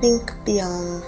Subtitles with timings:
[0.00, 1.02] Think Beyond.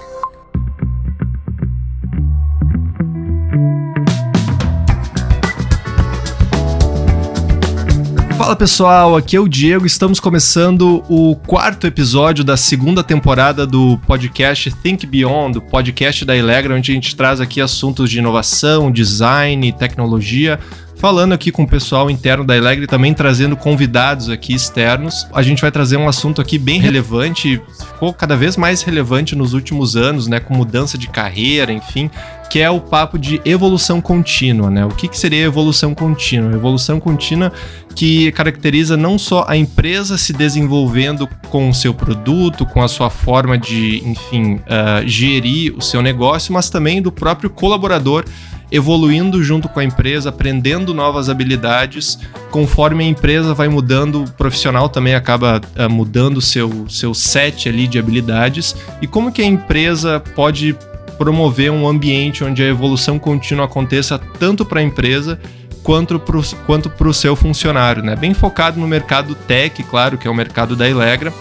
[8.36, 9.86] Fala pessoal, aqui é o Diego.
[9.86, 16.36] Estamos começando o quarto episódio da segunda temporada do podcast Think Beyond, o podcast da
[16.36, 20.60] Elegra, onde a gente traz aqui assuntos de inovação, design, tecnologia
[21.02, 25.26] falando aqui com o pessoal interno da Elegre, também trazendo convidados aqui externos.
[25.34, 29.52] A gente vai trazer um assunto aqui bem relevante, ficou cada vez mais relevante nos
[29.52, 32.08] últimos anos, né, com mudança de carreira, enfim,
[32.48, 34.86] que é o papo de evolução contínua, né?
[34.86, 36.52] O que, que seria evolução contínua?
[36.52, 37.50] Evolução contínua
[37.96, 43.10] que caracteriza não só a empresa se desenvolvendo com o seu produto, com a sua
[43.10, 48.24] forma de, enfim, uh, gerir o seu negócio, mas também do próprio colaborador
[48.72, 52.18] evoluindo junto com a empresa, aprendendo novas habilidades.
[52.50, 57.86] Conforme a empresa vai mudando, o profissional também acaba uh, mudando seu seu set ali
[57.86, 58.74] de habilidades.
[59.02, 60.74] E como que a empresa pode
[61.18, 65.38] promover um ambiente onde a evolução contínua aconteça tanto para a empresa
[65.82, 68.16] quanto para o seu funcionário, né?
[68.16, 71.32] Bem focado no mercado tech, claro, que é o mercado da Elegra,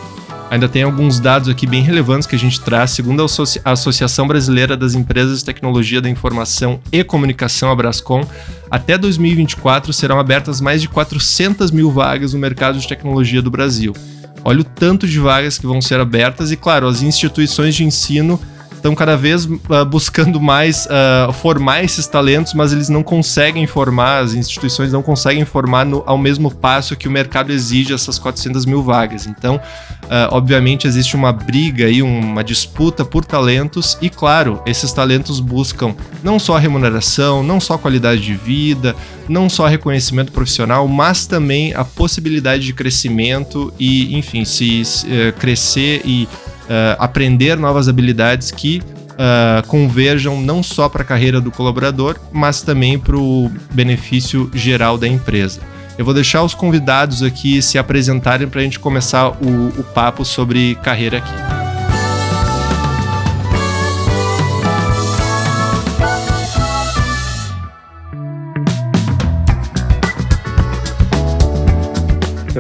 [0.52, 2.92] Ainda tem alguns dados aqui bem relevantes que a gente traz.
[2.92, 3.26] Segundo
[3.64, 8.28] a Associação Brasileira das Empresas de Tecnologia da Informação e Comunicação, a Brascom,
[8.70, 13.96] até 2024 serão abertas mais de 400 mil vagas no mercado de tecnologia do Brasil.
[14.44, 18.38] Olha o tanto de vagas que vão ser abertas e, claro, as instituições de ensino
[18.82, 24.20] estão cada vez uh, buscando mais uh, formar esses talentos, mas eles não conseguem formar,
[24.20, 28.66] as instituições não conseguem formar no, ao mesmo passo que o mercado exige essas 400
[28.66, 29.28] mil vagas.
[29.28, 35.40] Então, uh, obviamente, existe uma briga aí, uma disputa por talentos, e claro, esses talentos
[35.40, 38.96] buscam não só remuneração, não só qualidade de vida,
[39.30, 45.34] não só reconhecimento profissional, mas também a possibilidade de crescimento e, enfim, se, se uh,
[45.38, 46.28] crescer e
[46.64, 48.82] uh, aprender novas habilidades que
[49.12, 54.98] uh, converjam não só para a carreira do colaborador, mas também para o benefício geral
[54.98, 55.62] da empresa.
[55.98, 60.26] Eu vou deixar os convidados aqui se apresentarem para a gente começar o, o papo
[60.26, 61.61] sobre carreira aqui.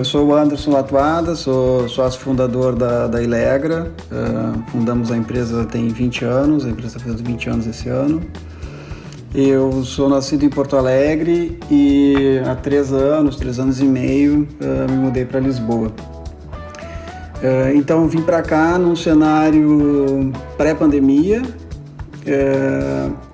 [0.01, 3.91] Eu sou o Anderson Latuada, sou sócio fundador da, da Ilegra.
[4.11, 8.19] Uh, fundamos a empresa tem 20 anos, a empresa fez 20 anos esse ano.
[9.31, 14.91] Eu sou nascido em Porto Alegre e há três anos, três anos e meio, uh,
[14.91, 15.91] me mudei para Lisboa.
[17.43, 21.43] Uh, então vim para cá num cenário pré-pandemia,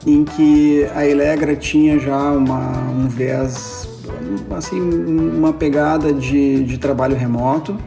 [0.06, 3.87] em que a Ilegra tinha já uma, um viés
[4.52, 7.78] assim, uma pegada de, de trabalho remoto.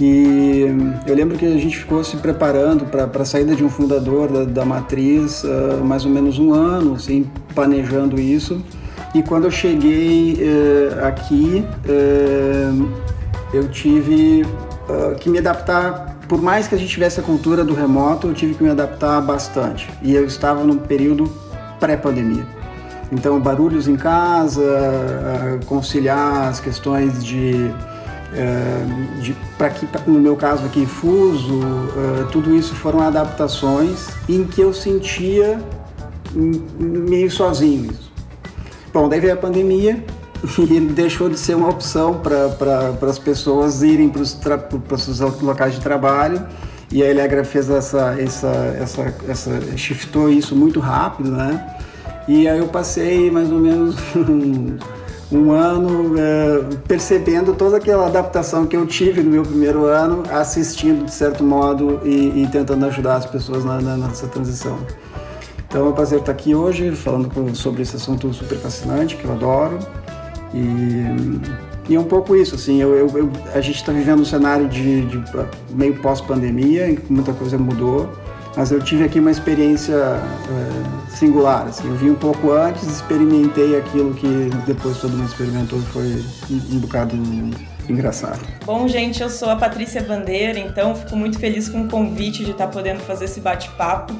[0.00, 0.66] E
[1.06, 4.44] eu lembro que a gente ficou se preparando para a saída de um fundador da,
[4.44, 8.60] da matriz uh, mais ou menos um ano, assim, planejando isso.
[9.14, 12.88] E quando eu cheguei uh, aqui, uh,
[13.54, 14.44] eu tive
[15.20, 16.16] que me adaptar.
[16.28, 19.20] Por mais que a gente tivesse a cultura do remoto, eu tive que me adaptar
[19.20, 19.88] bastante.
[20.02, 21.30] E eu estava num período
[21.78, 22.61] pré-pandemia.
[23.12, 24.62] Então, barulhos em casa,
[25.66, 27.70] conciliar as questões de,
[28.32, 28.86] eh,
[29.20, 34.72] de que no meu caso aqui fuso, eh, tudo isso foram adaptações em que eu
[34.72, 35.60] sentia
[36.34, 37.92] meio sozinho.
[38.94, 40.02] Bom, daí veio a pandemia
[40.58, 44.38] e deixou de ser uma opção para as pessoas irem para os
[45.02, 46.42] seus locais de trabalho
[46.90, 48.48] e a Elegra fez essa, essa,
[48.80, 51.76] essa, essa shiftou isso muito rápido, né?
[52.28, 53.96] E aí eu passei mais ou menos
[55.32, 61.04] um ano é, percebendo toda aquela adaptação que eu tive no meu primeiro ano, assistindo
[61.06, 64.78] de certo modo e, e tentando ajudar as pessoas na, na, nessa transição.
[65.66, 69.32] Então é um prazer estar aqui hoje falando sobre esse assunto super fascinante que eu
[69.32, 69.78] adoro.
[70.52, 74.24] E, e é um pouco isso, assim, eu, eu, eu a gente está vivendo um
[74.24, 75.24] cenário de, de
[75.70, 78.08] meio pós-pandemia, em que muita coisa mudou
[78.56, 81.66] mas eu tive aqui uma experiência é, singular.
[81.66, 81.88] Assim.
[81.88, 86.78] Eu vi um pouco antes, experimentei aquilo que depois todo mundo experimentou e foi um,
[86.78, 87.16] bocado
[87.88, 88.40] engraçado.
[88.64, 92.50] Bom, gente, eu sou a Patrícia Bandeira, então fico muito feliz com o convite de
[92.50, 94.12] estar podendo fazer esse bate-papo.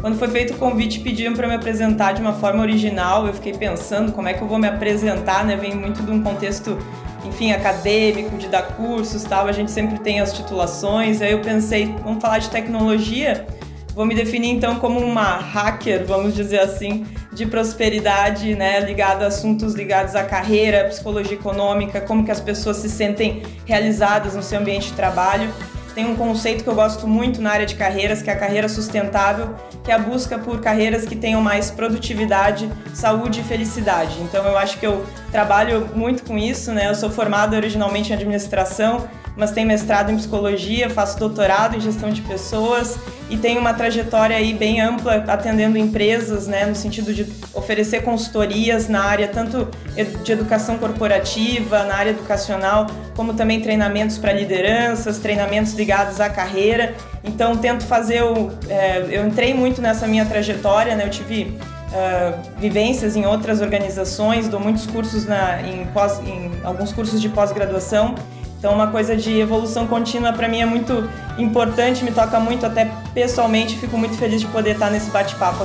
[0.00, 3.26] Quando foi feito o convite, pediram para me apresentar de uma forma original.
[3.26, 5.56] Eu fiquei pensando como é que eu vou me apresentar, né?
[5.56, 6.78] Vem muito de um contexto,
[7.24, 9.48] enfim, acadêmico, de dar cursos, tal.
[9.48, 11.20] A gente sempre tem as titulações.
[11.20, 13.44] Aí eu pensei, vamos falar de tecnologia
[13.98, 19.26] Vou me definir então como uma hacker, vamos dizer assim, de prosperidade, né, ligado a
[19.26, 24.60] assuntos ligados à carreira, psicologia econômica, como que as pessoas se sentem realizadas no seu
[24.60, 25.52] ambiente de trabalho.
[25.96, 28.68] tem um conceito que eu gosto muito na área de carreiras, que é a carreira
[28.68, 34.16] sustentável, que é a busca por carreiras que tenham mais produtividade, saúde e felicidade.
[34.20, 36.88] Então eu acho que eu trabalho muito com isso, né?
[36.88, 42.10] Eu sou formada originalmente em administração, mas tenho mestrado em psicologia, faço doutorado em gestão
[42.10, 42.96] de pessoas
[43.30, 48.88] e tenho uma trajetória aí bem ampla atendendo empresas, né, no sentido de oferecer consultorias
[48.88, 49.68] na área tanto
[50.22, 56.94] de educação corporativa, na área educacional, como também treinamentos para lideranças, treinamentos ligados à carreira.
[57.22, 61.58] Então tento fazer o, é, eu entrei muito nessa minha trajetória, né, eu tive
[61.88, 67.30] Uh, vivências em outras organizações, dou muitos cursos na, em, pós, em alguns cursos de
[67.30, 68.14] pós-graduação
[68.58, 70.92] então, uma coisa de evolução contínua para mim é muito
[71.38, 75.62] importante, me toca muito, até pessoalmente, fico muito feliz de poder estar nesse bate-papo.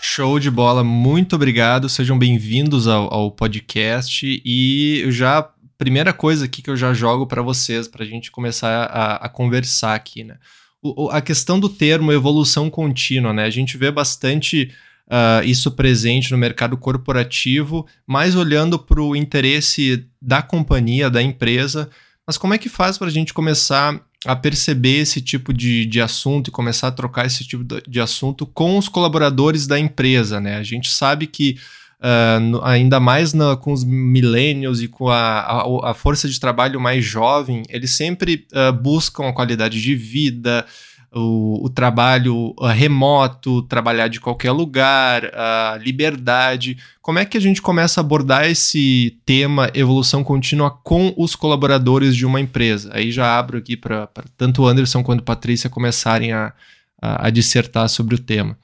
[0.00, 4.40] Show de bola, muito obrigado, sejam bem-vindos ao, ao, podcast.
[4.42, 5.46] E já,
[5.76, 9.28] primeira coisa aqui que eu já jogo para vocês, para a gente começar a, a
[9.28, 10.36] conversar aqui, né?
[10.82, 13.44] O, a questão do termo evolução contínua, né?
[13.44, 14.72] A gente vê bastante
[15.10, 21.90] uh, isso presente no mercado corporativo, mais olhando para o interesse da companhia, da empresa.
[22.26, 26.00] Mas como é que faz para a gente começar a perceber esse tipo de, de
[26.00, 30.56] assunto e começar a trocar esse tipo de assunto com os colaboradores da empresa, né?
[30.56, 31.56] A gente sabe que
[32.00, 36.78] uh, ainda mais na, com os millennials e com a, a, a, força de trabalho
[36.78, 40.66] mais jovem, eles sempre uh, buscam a qualidade de vida,
[41.12, 46.76] o, o trabalho uh, remoto, trabalhar de qualquer lugar, a liberdade.
[47.02, 52.14] Como é que a gente começa a abordar esse tema evolução contínua com os colaboradores
[52.14, 52.90] de uma empresa?
[52.92, 56.52] Aí já abro aqui para tanto o Anderson quanto a Patrícia começarem a,
[57.00, 58.56] a, a dissertar sobre o tema.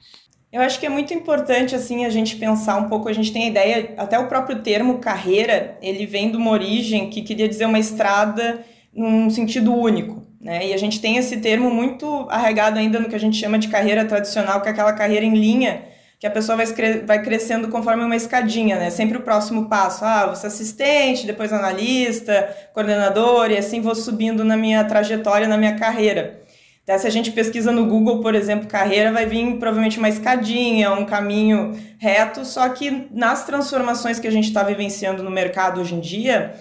[0.51, 3.43] Eu acho que é muito importante assim a gente pensar um pouco, a gente tem
[3.43, 7.65] a ideia, até o próprio termo carreira, ele vem de uma origem que queria dizer
[7.65, 10.26] uma estrada num sentido único.
[10.47, 10.67] Né?
[10.67, 13.67] E a gente tem esse termo muito arraigado ainda no que a gente chama de
[13.67, 15.83] carreira tradicional, que é aquela carreira em linha,
[16.17, 16.65] que a pessoa vai,
[17.05, 18.89] vai crescendo conforme uma escadinha, né?
[18.89, 20.05] Sempre o próximo passo.
[20.05, 25.75] Ah, ser assistente, depois analista, coordenador, e assim vou subindo na minha trajetória, na minha
[25.75, 26.41] carreira.
[26.83, 30.93] Até se a gente pesquisa no Google, por exemplo, carreira, vai vir provavelmente uma escadinha,
[30.93, 35.93] um caminho reto, só que nas transformações que a gente está vivenciando no mercado hoje
[35.93, 36.53] em dia,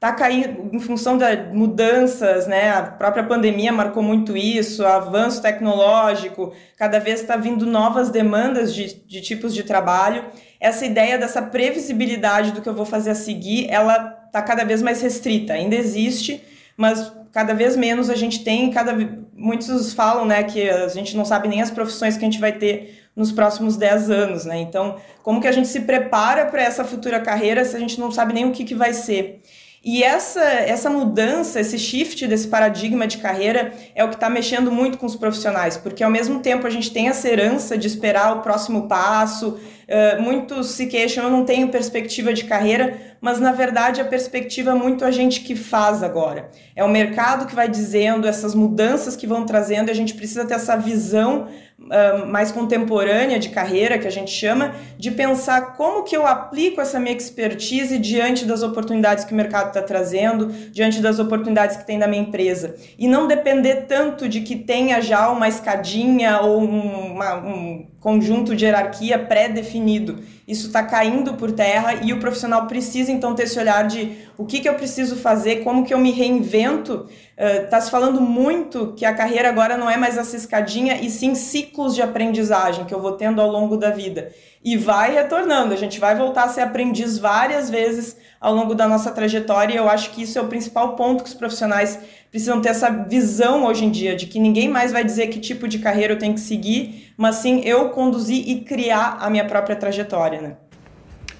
[0.00, 2.70] está caindo em função das mudanças, né?
[2.70, 8.94] A própria pandemia marcou muito isso, avanço tecnológico, cada vez está vindo novas demandas de,
[9.06, 10.24] de tipos de trabalho.
[10.58, 14.80] Essa ideia dessa previsibilidade do que eu vou fazer a seguir, ela está cada vez
[14.80, 15.52] mais restrita.
[15.52, 16.42] Ainda existe,
[16.78, 18.96] mas cada vez menos a gente tem, cada
[19.34, 22.52] muitos falam, né, que a gente não sabe nem as profissões que a gente vai
[22.52, 24.58] ter nos próximos 10 anos, né?
[24.60, 28.10] Então, como que a gente se prepara para essa futura carreira se a gente não
[28.10, 29.42] sabe nem o que, que vai ser?
[29.82, 34.70] E essa, essa mudança, esse shift desse paradigma de carreira é o que está mexendo
[34.70, 38.36] muito com os profissionais, porque ao mesmo tempo a gente tem essa herança de esperar
[38.36, 43.52] o próximo passo, uh, muitos se queixam, eu não tenho perspectiva de carreira, mas na
[43.52, 46.50] verdade a perspectiva é muito a gente que faz agora.
[46.74, 50.44] É o mercado que vai dizendo essas mudanças que vão trazendo e a gente precisa
[50.44, 51.48] ter essa visão
[51.80, 56.80] uh, mais contemporânea de carreira, que a gente chama, de pensar como que eu aplico
[56.80, 61.86] essa minha expertise diante das oportunidades que o mercado está trazendo, diante das oportunidades que
[61.86, 62.74] tem na minha empresa.
[62.98, 68.64] E não depender tanto de que tenha já uma escadinha ou uma, um conjunto de
[68.64, 70.18] hierarquia pré-definido.
[70.50, 74.46] Isso está caindo por terra e o profissional precisa então ter esse olhar de o
[74.46, 77.06] que, que eu preciso fazer, como que eu me reinvento.
[77.36, 81.10] Está uh, se falando muito que a carreira agora não é mais essa escadinha e
[81.10, 84.32] sim ciclos de aprendizagem que eu vou tendo ao longo da vida.
[84.64, 88.88] E vai retornando, a gente vai voltar a ser aprendiz várias vezes ao longo da
[88.88, 91.98] nossa trajetória e eu acho que isso é o principal ponto que os profissionais
[92.30, 95.68] precisam ter essa visão hoje em dia de que ninguém mais vai dizer que tipo
[95.68, 99.76] de carreira eu tenho que seguir, mas sim eu conduzir e criar a minha própria
[99.76, 100.56] trajetória, né?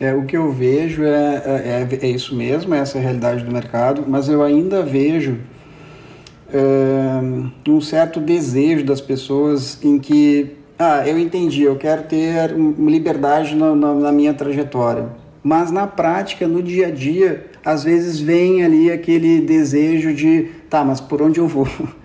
[0.01, 3.45] É, o que eu vejo é, é, é, é isso mesmo, essa é a realidade
[3.45, 5.37] do mercado, mas eu ainda vejo
[6.51, 7.21] é,
[7.69, 13.75] um certo desejo das pessoas em que, ah, eu entendi, eu quero ter liberdade na,
[13.75, 15.07] na, na minha trajetória,
[15.43, 20.83] mas na prática, no dia a dia, às vezes vem ali aquele desejo de, tá,
[20.83, 21.69] mas por onde eu vou?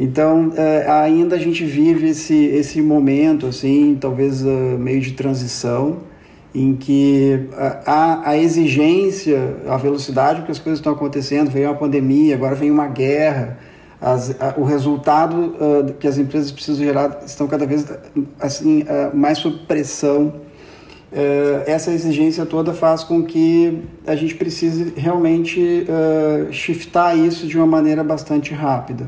[0.00, 5.96] Então, é, ainda a gente vive esse, esse momento, assim, talvez uh, meio de transição,
[6.54, 7.48] em que
[7.86, 12.70] a, a exigência, a velocidade que as coisas estão acontecendo, veio uma pandemia, agora vem
[12.70, 13.58] uma guerra,
[14.00, 17.86] as, a, o resultado uh, que as empresas precisam gerar estão cada vez
[18.38, 20.34] assim uh, mais sob pressão
[21.12, 25.86] uh, essa exigência toda faz com que a gente precise realmente
[26.52, 29.06] shiftar isso de uma maneira bastante rápida.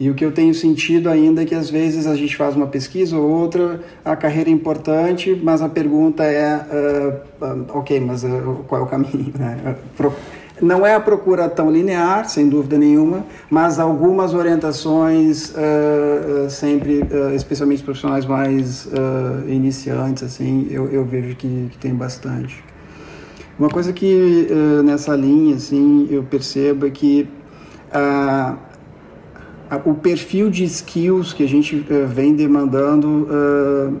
[0.00, 2.68] E o que eu tenho sentido ainda é que às vezes a gente faz uma
[2.68, 6.56] pesquisa ou outra, a carreira é importante, mas a pergunta é,
[7.42, 9.32] uh, ok, mas uh, qual é o caminho?
[9.38, 9.76] Né?
[10.60, 15.54] Não é a procura tão linear, sem dúvida nenhuma, mas algumas orientações,
[16.50, 17.04] sempre,
[17.36, 18.88] especialmente profissionais mais
[19.46, 22.64] iniciantes, assim, eu, eu vejo que, que, tem bastante.
[23.56, 24.48] Uma coisa que
[24.84, 27.28] nessa linha, assim, eu percebo é que
[29.84, 33.96] o perfil de skills que a gente uh, vem demandando uh,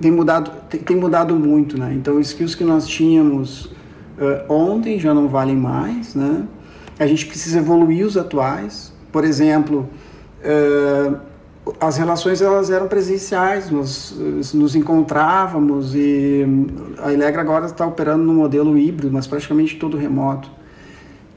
[0.00, 1.94] tem mudado tem, tem, mudado muito né?
[1.94, 6.44] Então skills que nós tínhamos uh, ontem já não valem mais né?
[6.98, 8.92] A gente precisa evoluir os atuais.
[9.12, 9.88] Por exemplo
[11.80, 13.70] as relações elas eram presenciais.
[13.70, 14.14] Nós
[14.54, 16.46] nos encontrávamos e
[17.02, 20.50] a Elegra agora está operando no modelo híbrido mas praticamente todo remoto.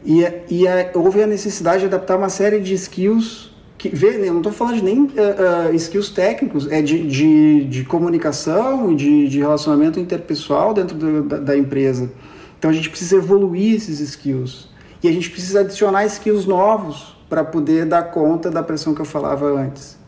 [0.05, 3.48] E, e a, houve a necessidade de adaptar uma série de skills
[3.79, 7.63] que vê, eu não estou falando de nem uh, uh, skills técnicos, é de, de,
[7.63, 12.11] de comunicação, de, de relacionamento interpessoal dentro do, da, da, empresa.
[12.57, 14.67] Então a gente precisa evoluir esses skills.
[15.01, 19.05] E a gente precisa adicionar skills novos para poder dar conta da pressão que eu
[19.05, 19.98] falava antes.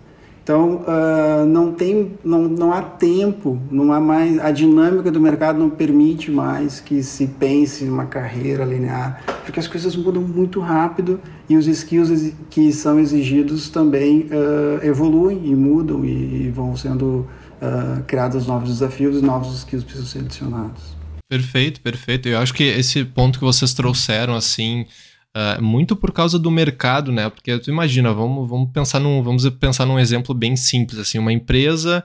[0.51, 5.58] Então, uh, não, tem, não, não há tempo, não há mais, a dinâmica do mercado
[5.58, 11.22] não permite mais que se pense uma carreira linear, porque as coisas mudam muito rápido
[11.48, 17.25] e os skills que são exigidos também uh, evoluem e mudam e, e vão sendo
[17.62, 20.84] uh, criados novos desafios e novos skills precisam ser adicionados.
[21.29, 22.27] Perfeito, perfeito.
[22.27, 24.86] Eu acho que esse ponto que vocês trouxeram, assim,
[25.35, 27.29] Uh, muito por causa do mercado, né?
[27.29, 31.31] Porque tu imagina, vamos, vamos pensar num, vamos pensar num exemplo bem simples, assim, uma
[31.31, 32.03] empresa,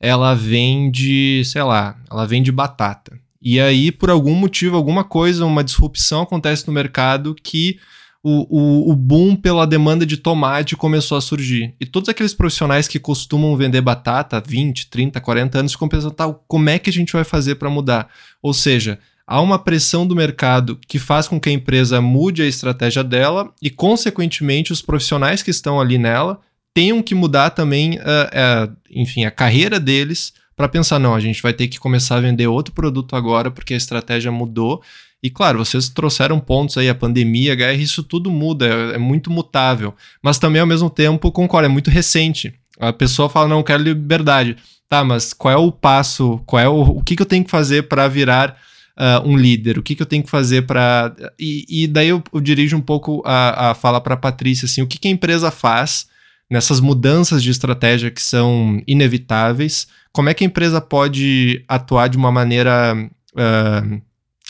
[0.00, 3.18] ela vende, sei lá, ela vende batata.
[3.42, 7.78] E aí, por algum motivo, alguma coisa, uma disrupção acontece no mercado que
[8.22, 11.74] o, o, o boom pela demanda de tomate começou a surgir.
[11.80, 16.12] E todos aqueles profissionais que costumam vender batata há 20, 30, 40 anos ficam pensando,
[16.12, 18.08] tá, como é que a gente vai fazer para mudar?
[18.42, 22.46] Ou seja, há uma pressão do mercado que faz com que a empresa mude a
[22.46, 26.40] estratégia dela e, consequentemente, os profissionais que estão ali nela
[26.72, 31.42] tenham que mudar também, uh, uh, enfim, a carreira deles para pensar, não, a gente
[31.42, 34.82] vai ter que começar a vender outro produto agora porque a estratégia mudou.
[35.22, 38.98] E claro, vocês trouxeram pontos aí, a pandemia, a guerra, isso tudo muda, é, é
[38.98, 39.94] muito mutável.
[40.22, 42.54] Mas também, ao mesmo tempo, concordo, é muito recente.
[42.80, 44.56] A pessoa fala, não, quero liberdade.
[44.88, 47.50] Tá, mas qual é o passo, qual é o, o que, que eu tenho que
[47.50, 48.56] fazer para virar
[48.98, 49.78] uh, um líder?
[49.78, 51.14] O que, que eu tenho que fazer para.
[51.38, 54.82] E, e, daí eu, eu, dirijo um pouco a, a fala para a Patrícia, assim,
[54.82, 56.08] o que, que a empresa faz
[56.50, 59.86] nessas mudanças de estratégia que são inevitáveis?
[60.12, 62.94] Como é que a empresa pode atuar de uma maneira
[63.34, 64.02] uh,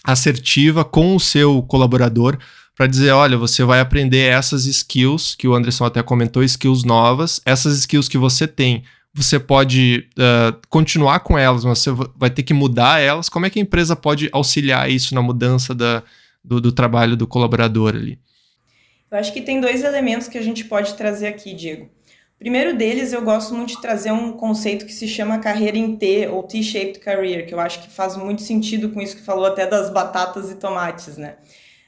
[0.04, 2.38] assertiva com o seu colaborador
[2.74, 7.40] para dizer, olha, você vai aprender essas skills que o Anderson até comentou, skills novas,
[7.44, 8.84] essas skills que você tem
[9.14, 13.28] você pode uh, continuar com elas, mas você vai ter que mudar elas.
[13.28, 16.02] Como é que a empresa pode auxiliar isso na mudança da,
[16.44, 18.18] do, do trabalho do colaborador ali?
[19.10, 21.84] Eu acho que tem dois elementos que a gente pode trazer aqui, Diego.
[21.84, 25.96] O primeiro deles, eu gosto muito de trazer um conceito que se chama carreira em
[25.96, 29.46] T, ou T-shaped career, que eu acho que faz muito sentido com isso que falou
[29.46, 31.34] até das batatas e tomates, né?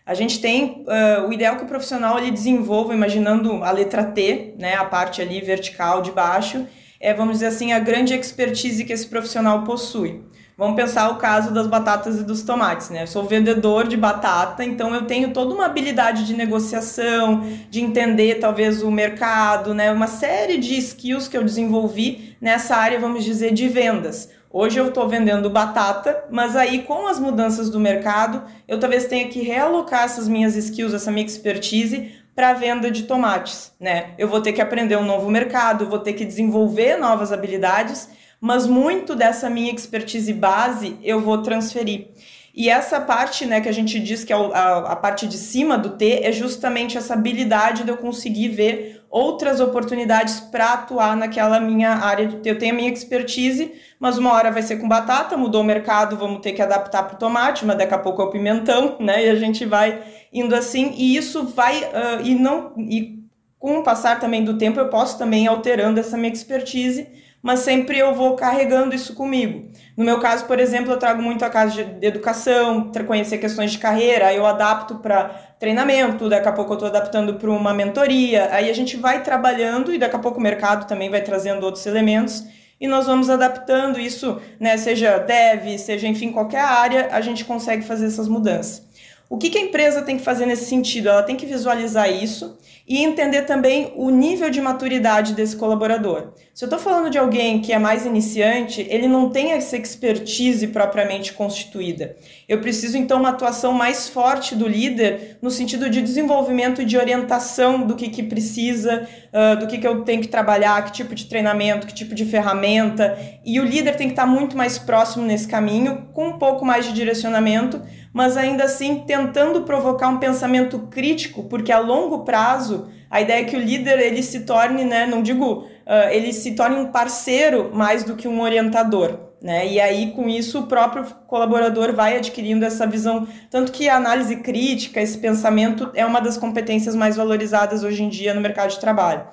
[0.04, 4.54] A gente tem uh, o ideal que o profissional ele desenvolva, imaginando a letra T,
[4.58, 6.66] né, a parte ali vertical de baixo,
[7.00, 10.22] é, vamos dizer assim, a grande expertise que esse profissional possui.
[10.60, 13.04] Vamos pensar o caso das batatas e dos tomates, né?
[13.04, 18.34] Eu sou vendedor de batata, então eu tenho toda uma habilidade de negociação, de entender
[18.34, 19.90] talvez o mercado, né?
[19.90, 24.28] Uma série de skills que eu desenvolvi nessa área, vamos dizer, de vendas.
[24.52, 29.28] Hoje eu estou vendendo batata, mas aí com as mudanças do mercado, eu talvez tenha
[29.28, 34.14] que realocar essas minhas skills, essa minha expertise para a venda de tomates, né?
[34.16, 38.08] Eu vou ter que aprender um novo mercado, vou ter que desenvolver novas habilidades,
[38.40, 42.06] mas muito dessa minha expertise base eu vou transferir.
[42.54, 45.78] E essa parte, né, que a gente diz que é a, a parte de cima
[45.78, 51.60] do T é justamente essa habilidade de eu conseguir ver outras oportunidades para atuar naquela
[51.60, 52.40] minha área.
[52.44, 56.16] Eu tenho a minha expertise, mas uma hora vai ser com batata, mudou o mercado,
[56.16, 59.26] vamos ter que adaptar para o tomate, mas daqui a pouco é o pimentão, né?
[59.26, 60.00] E a gente vai
[60.32, 63.20] indo assim, e isso vai uh, e não e
[63.58, 67.06] com o passar também do tempo eu posso também ir alterando essa minha expertise,
[67.42, 69.70] mas sempre eu vou carregando isso comigo.
[69.96, 73.78] No meu caso, por exemplo, eu trago muito a casa de educação, conhecer questões de
[73.78, 75.28] carreira, aí eu adapto para
[75.58, 79.92] treinamento, daqui a pouco eu estou adaptando para uma mentoria, aí a gente vai trabalhando
[79.92, 82.44] e daqui a pouco o mercado também vai trazendo outros elementos
[82.80, 87.84] e nós vamos adaptando isso, né, seja dev, seja enfim qualquer área, a gente consegue
[87.84, 88.88] fazer essas mudanças.
[89.28, 91.08] O que, que a empresa tem que fazer nesse sentido?
[91.08, 92.58] Ela tem que visualizar isso
[92.90, 96.32] e entender também o nível de maturidade desse colaborador.
[96.52, 100.66] Se eu estou falando de alguém que é mais iniciante, ele não tem essa expertise
[100.66, 102.16] propriamente constituída.
[102.48, 106.98] Eu preciso então uma atuação mais forte do líder no sentido de desenvolvimento e de
[106.98, 111.14] orientação do que, que precisa, uh, do que, que eu tenho que trabalhar, que tipo
[111.14, 113.16] de treinamento, que tipo de ferramenta.
[113.46, 116.84] E o líder tem que estar muito mais próximo nesse caminho, com um pouco mais
[116.84, 117.80] de direcionamento,
[118.12, 122.79] mas ainda assim tentando provocar um pensamento crítico, porque a longo prazo
[123.10, 126.52] a ideia é que o líder ele se torne, né, não digo, uh, ele se
[126.52, 129.30] torne um parceiro mais do que um orientador.
[129.42, 129.66] Né?
[129.66, 133.26] E aí, com isso, o próprio colaborador vai adquirindo essa visão.
[133.50, 138.08] Tanto que a análise crítica, esse pensamento, é uma das competências mais valorizadas hoje em
[138.08, 139.26] dia no mercado de trabalho.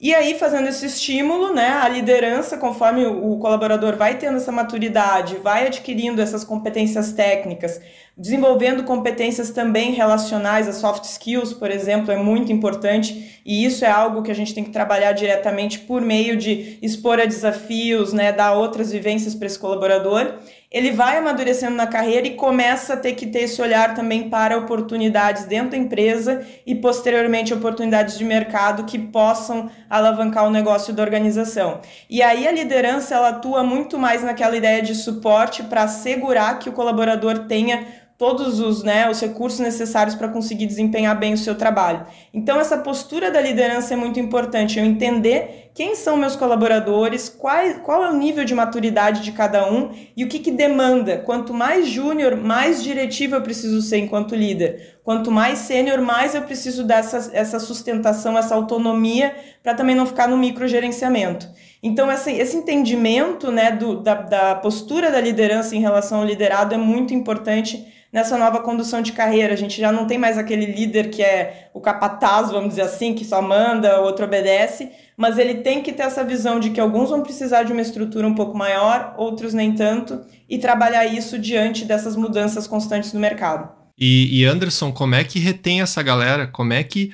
[0.00, 5.38] E aí, fazendo esse estímulo, né, a liderança, conforme o colaborador vai tendo essa maturidade,
[5.38, 7.80] vai adquirindo essas competências técnicas,
[8.18, 13.88] desenvolvendo competências também relacionais, as soft skills, por exemplo, é muito importante, e isso é
[13.88, 18.32] algo que a gente tem que trabalhar diretamente por meio de expor a desafios, né,
[18.32, 20.34] dar outras vivências para esse colaborador
[20.70, 24.58] ele vai amadurecendo na carreira e começa a ter que ter esse olhar também para
[24.58, 31.02] oportunidades dentro da empresa e posteriormente oportunidades de mercado que possam alavancar o negócio da
[31.02, 31.80] organização.
[32.08, 36.68] E aí a liderança ela atua muito mais naquela ideia de suporte para assegurar que
[36.68, 37.86] o colaborador tenha
[38.18, 42.04] todos os, né, os recursos necessários para conseguir desempenhar bem o seu trabalho.
[42.34, 47.56] Então, essa postura da liderança é muito importante, eu entender quem são meus colaboradores, qual,
[47.84, 51.18] qual é o nível de maturidade de cada um e o que, que demanda.
[51.18, 54.98] Quanto mais júnior, mais diretivo eu preciso ser enquanto líder.
[55.04, 59.32] Quanto mais sênior, mais eu preciso dessa essa sustentação, essa autonomia,
[59.62, 61.48] para também não ficar no microgerenciamento.
[61.80, 66.74] Então, assim, esse entendimento né, do, da, da postura da liderança em relação ao liderado
[66.74, 69.52] é muito importante nessa nova condução de carreira.
[69.52, 73.14] A gente já não tem mais aquele líder que é o capataz, vamos dizer assim,
[73.14, 76.80] que só manda, o outro obedece, mas ele tem que ter essa visão de que
[76.80, 81.38] alguns vão precisar de uma estrutura um pouco maior, outros nem tanto, e trabalhar isso
[81.38, 83.68] diante dessas mudanças constantes no mercado.
[83.98, 86.46] E, e Anderson, como é que retém essa galera?
[86.46, 87.10] Como é que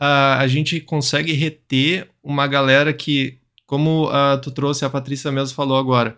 [0.00, 5.56] uh, a gente consegue reter uma galera que, como uh, tu trouxe, a Patrícia mesmo
[5.56, 6.16] falou agora,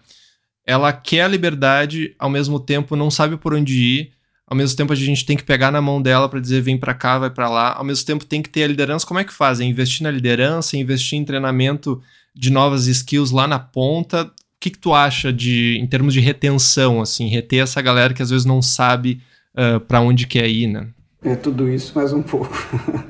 [0.66, 4.12] ela quer a liberdade, ao mesmo tempo não sabe por onde ir,
[4.50, 6.92] ao mesmo tempo a gente tem que pegar na mão dela para dizer vem para
[6.92, 9.06] cá, vai para lá, ao mesmo tempo tem que ter a liderança.
[9.06, 9.60] Como é que faz?
[9.60, 12.02] É investir na liderança, investir em treinamento
[12.34, 14.24] de novas skills lá na ponta.
[14.24, 18.22] O que, que tu acha de em termos de retenção, assim, reter essa galera que
[18.22, 19.22] às vezes não sabe
[19.54, 20.88] uh, para onde quer ir, né?
[21.22, 22.50] É tudo isso, mais um pouco.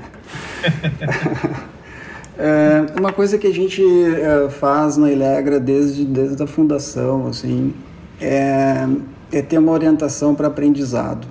[2.37, 7.73] é, uma coisa que a gente é, faz na Ilegra desde, desde a fundação, assim,
[8.21, 8.87] é
[9.33, 11.27] é ter uma orientação para aprendizado.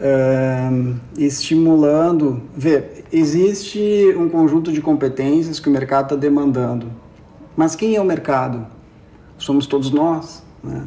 [0.00, 0.70] É,
[1.16, 6.86] estimulando, ver, existe um conjunto de competências que o mercado está demandando,
[7.56, 8.66] mas quem é o mercado?
[9.36, 10.42] Somos todos nós.
[10.62, 10.84] Né?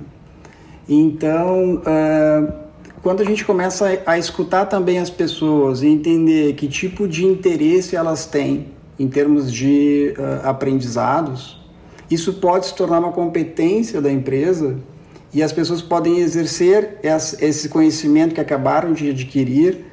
[0.87, 2.53] Então, é,
[3.01, 7.95] quando a gente começa a, escutar também as pessoas e entender que tipo de interesse
[7.95, 8.67] elas têm
[8.99, 11.59] em termos de uh, aprendizados,
[12.09, 14.77] isso pode se tornar uma competência da empresa
[15.33, 19.85] e as pessoas podem exercer esse conhecimento que acabaram de adquirir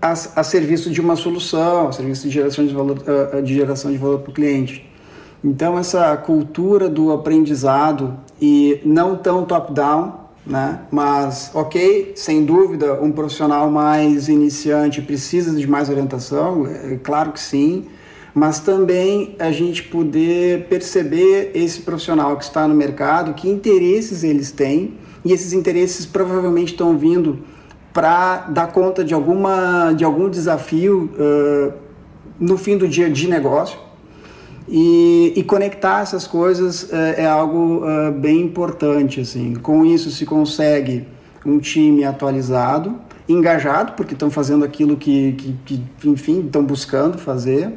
[0.00, 2.98] a, a serviço de uma solução, a serviço de geração de valor,
[3.42, 4.88] de geração de valor para o cliente.
[5.42, 10.80] Então essa cultura do aprendizado e não tão top-down, né?
[10.90, 17.40] Mas ok, sem dúvida, um profissional mais iniciante precisa de mais orientação, é claro que
[17.40, 17.86] sim
[18.34, 24.50] mas também a gente poder perceber esse profissional que está no mercado, que interesses eles
[24.50, 27.40] têm, e esses interesses provavelmente estão vindo
[27.92, 31.72] para dar conta de, alguma, de algum desafio uh,
[32.40, 33.78] no fim do dia de negócio.
[34.68, 39.20] E, e conectar essas coisas uh, é algo uh, bem importante.
[39.20, 39.54] Assim.
[39.54, 41.06] Com isso se consegue
[41.44, 42.94] um time atualizado,
[43.28, 47.72] engajado, porque estão fazendo aquilo que, que, que enfim, estão buscando fazer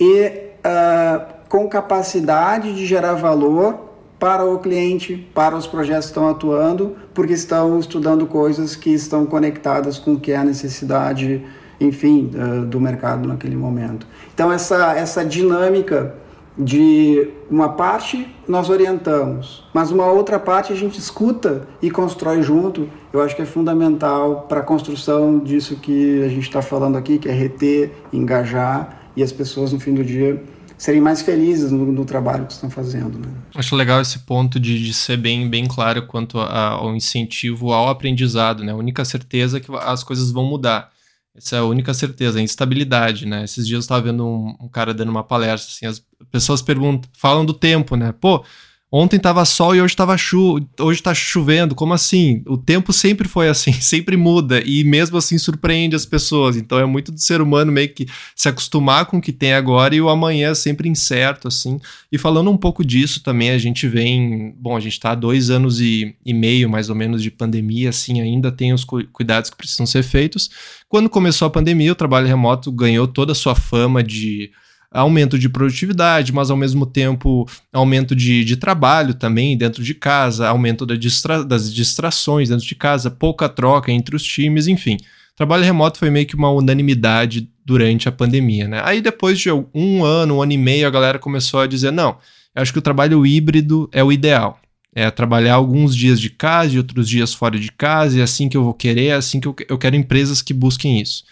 [0.00, 3.86] e uh, com capacidade de gerar valor
[4.18, 9.26] para o cliente, para os projetos que estão atuando, porque estão estudando coisas que estão
[9.26, 11.44] conectadas com o que é a necessidade,
[11.80, 14.06] enfim, uh, do mercado naquele momento.
[14.34, 16.14] Então essa essa dinâmica
[16.58, 22.88] de uma parte nós orientamos, mas uma outra parte a gente escuta e constrói junto.
[23.12, 27.18] Eu acho que é fundamental para a construção disso que a gente está falando aqui,
[27.18, 30.42] que é reter, engajar e as pessoas no fim do dia
[30.76, 33.18] serem mais felizes no, no, trabalho que estão fazendo.
[33.18, 33.32] Né?
[33.54, 37.88] Acho legal esse ponto de, de ser bem, bem claro quanto a, ao incentivo ao
[37.88, 38.72] aprendizado, né?
[38.72, 40.92] A única certeza é que as coisas vão mudar.
[41.34, 43.44] Essa é a única certeza, a instabilidade, né?
[43.44, 47.10] Esses dias eu estava vendo um, um, cara dando uma palestra, assim, as pessoas perguntam,
[47.14, 48.12] falam do tempo, né?
[48.12, 48.44] Pô,
[48.90, 51.74] Ontem tava sol e hoje tava chu hoje tá chovendo.
[51.74, 52.42] Como assim?
[52.46, 56.56] O tempo sempre foi assim, sempre muda e mesmo assim surpreende as pessoas.
[56.56, 59.94] Então é muito do ser humano meio que se acostumar com o que tem agora
[59.94, 61.80] e o amanhã é sempre incerto assim.
[62.12, 65.50] E falando um pouco disso também, a gente vem, bom, a gente tá há dois
[65.50, 69.50] anos e, e meio mais ou menos de pandemia, assim, ainda tem os cu cuidados
[69.50, 70.48] que precisam ser feitos.
[70.88, 74.52] Quando começou a pandemia, o trabalho remoto ganhou toda a sua fama de
[74.96, 80.48] aumento de produtividade, mas ao mesmo tempo aumento de, de trabalho também dentro de casa,
[80.48, 84.96] aumento da distra das distrações dentro de casa, pouca troca entre os times, enfim.
[85.36, 88.80] Trabalho remoto foi meio que uma unanimidade durante a pandemia, né?
[88.84, 92.16] Aí depois de um ano, um ano e meio, a galera começou a dizer: não,
[92.54, 94.58] acho que o trabalho híbrido é o ideal.
[94.94, 98.48] É trabalhar alguns dias de casa e outros dias fora de casa, e é assim
[98.48, 101.22] que eu vou querer, é assim que eu, eu quero empresas que busquem isso.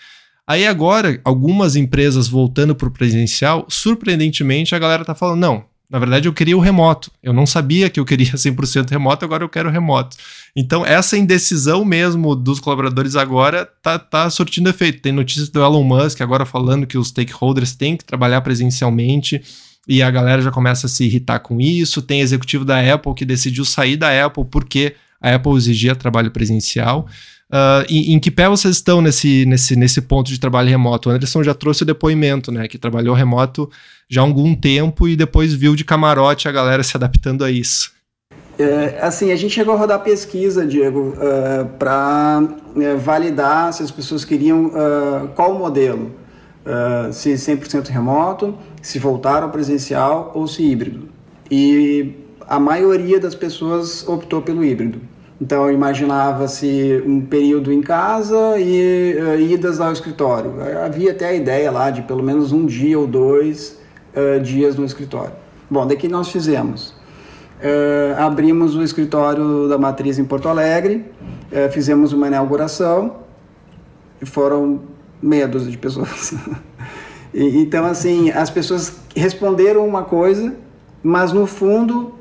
[0.47, 5.99] Aí agora, algumas empresas voltando para o presencial, surpreendentemente a galera tá falando, não, na
[5.99, 7.11] verdade eu queria o remoto.
[7.23, 10.17] Eu não sabia que eu queria 100% remoto, agora eu quero remoto.
[10.55, 15.01] Então essa indecisão mesmo dos colaboradores agora tá, tá surtindo efeito.
[15.01, 19.41] Tem notícias do Elon Musk agora falando que os stakeholders têm que trabalhar presencialmente
[19.87, 22.03] e a galera já começa a se irritar com isso.
[22.03, 27.07] Tem executivo da Apple que decidiu sair da Apple porque a Apple exigia trabalho presencial.
[27.55, 31.09] Uh, em, em, que pé vocês estão nesse, nesse, nesse ponto de trabalho remoto?
[31.09, 32.67] O Anderson já trouxe o depoimento, né?
[32.67, 33.71] Que trabalhou remoto
[34.11, 37.93] já há algum tempo e depois viu de camarote a galera se adaptando a isso.
[38.59, 43.91] É, assim, a gente chegou a rodar pesquisa, Diego, uh, para uh, validar se as
[43.93, 46.11] pessoas queriam uh, qual o modelo.
[47.13, 51.09] se 100% remoto, se voltar ao presencial ou se híbrido.
[51.49, 52.15] E
[52.49, 55.14] a maioria das pessoas optou pelo híbrido.
[55.45, 60.55] Então imaginava-se um período em casa e uh, idas ao escritório.
[60.83, 63.79] Havia até a ideia lá de pelo menos um dia ou dois
[64.17, 65.35] uh, dias no escritório.
[65.69, 66.95] Bom, daqui nós fizemos.
[67.61, 71.05] Uh, abrimos o escritório da Matriz em Porto Alegre,
[71.71, 73.17] fizemos uma inauguração
[74.21, 74.81] e foram
[75.21, 76.35] meia dúzia de pessoas.
[77.35, 80.55] e, então, assim, as pessoas responderam uma coisa,
[81.03, 82.15] mas no fundo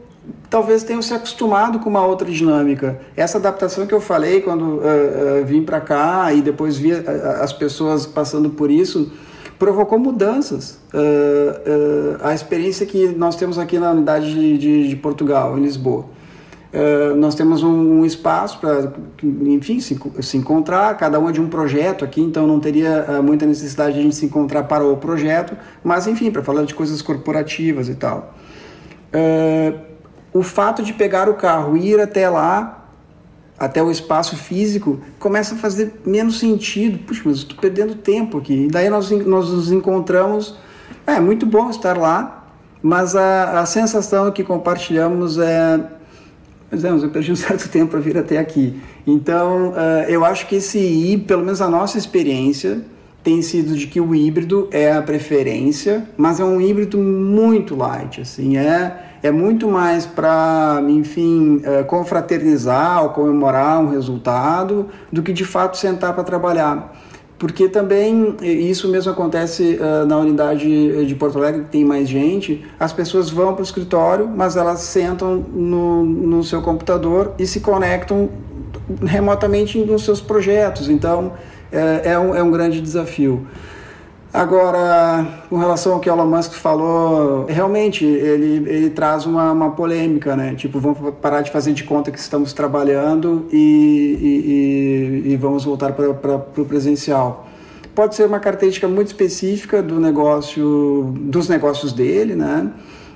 [0.50, 3.00] talvez tenham se acostumado com uma outra dinâmica.
[3.16, 7.04] Essa adaptação que eu falei quando uh, uh, vim para cá e depois vi uh,
[7.42, 9.12] as pessoas passando por isso,
[9.58, 10.78] provocou mudanças.
[12.22, 16.06] a experiência que nós temos aqui na unidade de, de, de Portugal, em Lisboa.
[17.18, 18.92] nós temos um, um espaço para,
[19.24, 23.46] enfim, se, se, encontrar, cada um é de um projeto aqui, então não teria muita
[23.46, 27.02] necessidade de a gente se encontrar para o projeto, mas enfim, para falar de coisas
[27.02, 28.34] corporativas e tal.
[29.14, 29.93] Uh,
[30.34, 32.88] o fato de pegar o carro e ir até lá,
[33.58, 37.00] até o espaço físico, começa a fazer menos sentido.
[37.00, 38.66] Puxa, mas estou perdendo tempo aqui.
[38.66, 40.58] E daí nós, nós nos encontramos.
[41.06, 42.48] É muito bom estar lá,
[42.82, 45.80] mas a, a sensação que compartilhamos é.
[46.72, 48.82] Mas é, eu perdi um certo tempo para vir até aqui.
[49.06, 52.82] Então, uh, eu acho que esse ir, pelo menos a nossa experiência,
[53.24, 58.22] tem sido de que o híbrido é a preferência, mas é um híbrido muito light,
[58.22, 65.32] assim, é é muito mais para, enfim, é, confraternizar ou comemorar um resultado do que
[65.32, 66.94] de fato sentar para trabalhar.
[67.40, 72.64] Porque também isso mesmo acontece uh, na unidade de Porto Alegre, que tem mais gente,
[72.80, 77.60] as pessoas vão para o escritório, mas elas sentam no, no seu computador e se
[77.60, 78.30] conectam
[79.06, 80.88] remotamente nos seus projetos.
[80.88, 81.34] Então,
[81.74, 83.48] é, é, um, é um grande desafio.
[84.34, 89.72] Agora, com relação ao que o Elon Musk falou, realmente ele, ele traz uma, uma
[89.72, 90.56] polêmica, né?
[90.56, 95.94] Tipo, vamos parar de fazer de conta que estamos trabalhando e, e, e vamos voltar
[95.94, 97.48] para o presencial.
[97.94, 102.72] Pode ser uma característica muito específica do negócio, dos negócios dele, né?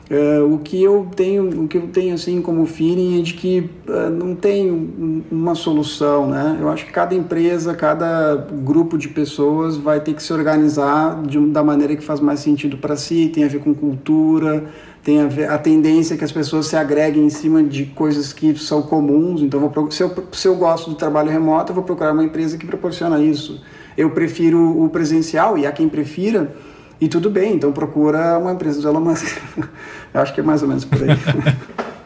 [0.09, 3.69] Uh, o que eu tenho, o que eu tenho assim como feeling é de que
[3.89, 6.57] uh, não tem uma solução, né?
[6.61, 11.37] Eu acho que cada empresa, cada grupo de pessoas vai ter que se organizar de,
[11.47, 13.29] da maneira que faz mais sentido para si.
[13.33, 14.63] Tem a ver com cultura,
[15.03, 18.57] tem a ver a tendência que as pessoas se agreguem em cima de coisas que
[18.57, 19.41] são comuns.
[19.41, 22.57] Então, vou, se, eu, se eu gosto do trabalho remoto, eu vou procurar uma empresa
[22.57, 23.61] que proporciona isso.
[23.97, 26.55] Eu prefiro o presencial e há quem prefira
[26.99, 29.37] e tudo bem, então procura uma empresa de Elon Musk.
[30.13, 31.09] Eu acho que é mais ou menos por aí.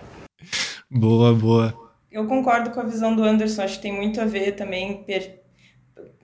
[0.90, 1.74] boa, boa.
[2.12, 5.06] Eu concordo com a visão do Anderson, acho que tem muito a ver também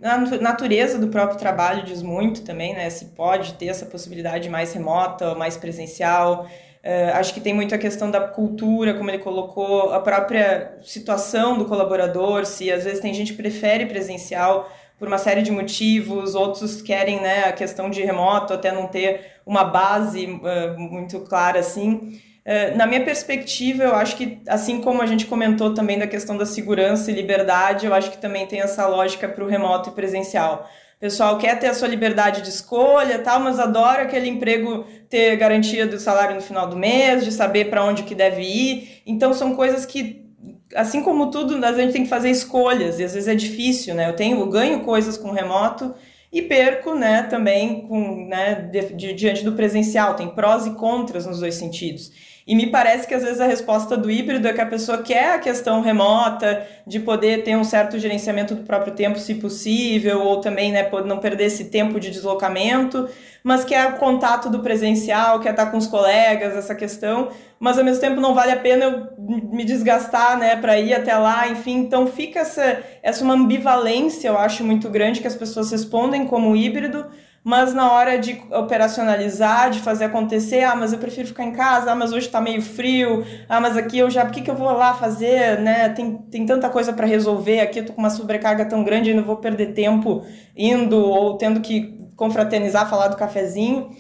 [0.02, 2.90] a natureza do próprio trabalho diz muito também, né?
[2.90, 6.48] Se pode ter essa possibilidade mais remota, mais presencial.
[6.84, 11.58] Uh, acho que tem muito a questão da cultura, como ele colocou, a própria situação
[11.58, 16.34] do colaborador, se às vezes tem gente que prefere presencial por uma série de motivos,
[16.34, 21.60] outros querem né, a questão de remoto, até não ter uma base uh, muito clara
[21.60, 22.20] assim.
[22.46, 26.36] Uh, na minha perspectiva, eu acho que, assim como a gente comentou também da questão
[26.36, 29.94] da segurança e liberdade, eu acho que também tem essa lógica para o remoto e
[29.94, 30.68] presencial.
[30.98, 35.36] O pessoal quer ter a sua liberdade de escolha, tal, mas adora aquele emprego ter
[35.36, 39.04] garantia do salário no final do mês, de saber para onde que deve ir.
[39.06, 40.27] Então são coisas que
[40.76, 44.10] assim como tudo, a gente tem que fazer escolhas, e às vezes é difícil, né?
[44.10, 45.94] Eu tenho, eu ganho coisas com remoto
[46.32, 50.16] e perco, né, também com, né, de, de, diante do presencial.
[50.16, 52.12] Tem prós e contras nos dois sentidos.
[52.48, 55.34] E me parece que às vezes a resposta do híbrido é que a pessoa quer
[55.34, 60.40] a questão remota, de poder ter um certo gerenciamento do próprio tempo, se possível, ou
[60.40, 63.10] também né, não perder esse tempo de deslocamento,
[63.44, 67.84] mas quer o contato do presencial, quer estar com os colegas, essa questão, mas ao
[67.84, 71.80] mesmo tempo não vale a pena eu me desgastar né, para ir até lá, enfim.
[71.80, 76.56] Então fica essa, essa uma ambivalência, eu acho, muito grande que as pessoas respondem como
[76.56, 77.08] híbrido
[77.48, 81.94] mas na hora de operacionalizar, de fazer acontecer, ah, mas eu prefiro ficar em casa,
[81.94, 84.56] ah, mas hoje está meio frio, ah, mas aqui eu já, por que, que eu
[84.56, 85.88] vou lá fazer, né?
[85.88, 89.14] Tem, tem tanta coisa para resolver, aqui eu tô com uma sobrecarga tão grande e
[89.14, 90.26] não vou perder tempo
[90.58, 93.92] indo ou tendo que confraternizar, falar do cafezinho.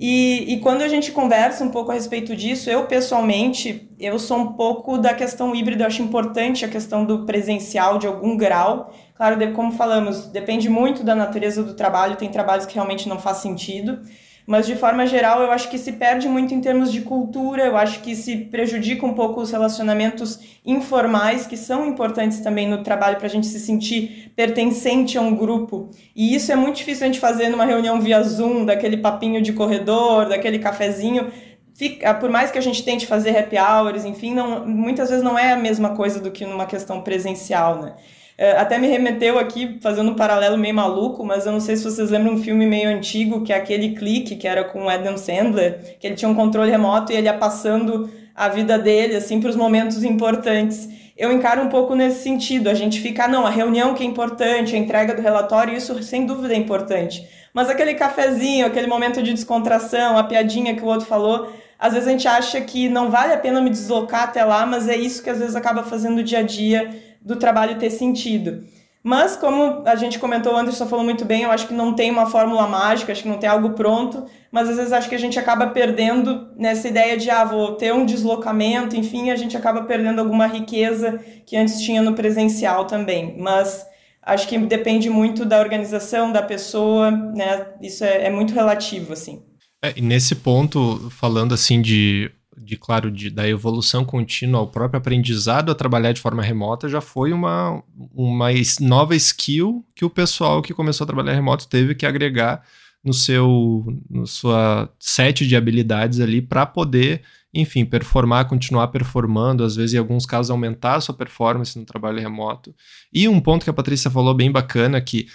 [0.00, 4.38] E, e quando a gente conversa um pouco a respeito disso, eu pessoalmente, eu sou
[4.38, 8.94] um pouco da questão híbrida, eu acho importante a questão do presencial de algum grau.
[9.16, 13.38] Claro, como falamos, depende muito da natureza do trabalho, tem trabalhos que realmente não faz
[13.38, 14.00] sentido.
[14.48, 17.76] Mas de forma geral, eu acho que se perde muito em termos de cultura, eu
[17.76, 23.18] acho que se prejudica um pouco os relacionamentos informais, que são importantes também no trabalho
[23.18, 25.90] para a gente se sentir pertencente a um grupo.
[26.16, 29.52] E isso é muito difícil a gente fazer numa reunião via Zoom, daquele papinho de
[29.52, 31.30] corredor, daquele cafezinho.
[31.74, 35.38] Fica, por mais que a gente tente fazer happy hours, enfim, não, muitas vezes não
[35.38, 37.96] é a mesma coisa do que numa questão presencial, né?
[38.40, 41.82] É, até me remeteu aqui, fazendo um paralelo meio maluco, mas eu não sei se
[41.82, 45.16] vocês lembram um filme meio antigo, que é aquele Clique, que era com o Adam
[45.16, 49.40] Sandler, que ele tinha um controle remoto e ele ia passando a vida dele, assim,
[49.40, 50.88] para os momentos importantes.
[51.16, 52.70] Eu encaro um pouco nesse sentido.
[52.70, 56.00] A gente fica, ah, não, a reunião que é importante, a entrega do relatório, isso
[56.00, 57.28] sem dúvida é importante.
[57.52, 62.06] Mas aquele cafezinho, aquele momento de descontração, a piadinha que o outro falou, às vezes
[62.06, 65.24] a gente acha que não vale a pena me deslocar até lá, mas é isso
[65.24, 68.64] que às vezes acaba fazendo o dia a dia do trabalho ter sentido.
[69.02, 72.10] Mas, como a gente comentou, o Anderson falou muito bem, eu acho que não tem
[72.10, 75.18] uma fórmula mágica, acho que não tem algo pronto, mas às vezes acho que a
[75.18, 79.84] gente acaba perdendo nessa ideia de, ah, vou ter um deslocamento, enfim, a gente acaba
[79.84, 83.36] perdendo alguma riqueza que antes tinha no presencial também.
[83.38, 83.86] Mas
[84.20, 87.66] acho que depende muito da organização, da pessoa, né?
[87.80, 89.42] Isso é, é muito relativo, assim.
[89.82, 94.98] É, e nesse ponto, falando assim de de claro, de, da evolução contínua, o próprio
[94.98, 97.82] aprendizado a trabalhar de forma remota já foi uma,
[98.14, 98.48] uma
[98.80, 102.62] nova skill que o pessoal que começou a trabalhar remoto teve que agregar
[103.04, 107.22] no seu no sua set de habilidades ali para poder,
[107.54, 112.20] enfim, performar, continuar performando, às vezes em alguns casos aumentar a sua performance no trabalho
[112.20, 112.74] remoto.
[113.12, 115.26] E um ponto que a Patrícia falou bem bacana que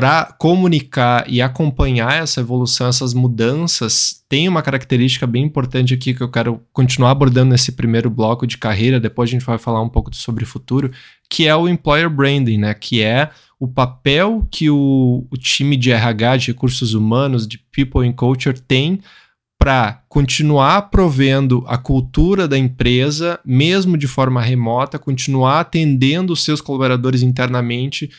[0.00, 6.22] para comunicar e acompanhar essa evolução, essas mudanças, tem uma característica bem importante aqui que
[6.22, 9.90] eu quero continuar abordando nesse primeiro bloco de carreira, depois a gente vai falar um
[9.90, 10.90] pouco sobre o futuro,
[11.28, 12.72] que é o employer branding, né?
[12.72, 18.08] Que é o papel que o, o time de RH, de recursos humanos, de people
[18.08, 19.00] and culture tem
[19.58, 26.62] para continuar provendo a cultura da empresa, mesmo de forma remota, continuar atendendo os seus
[26.62, 28.10] colaboradores internamente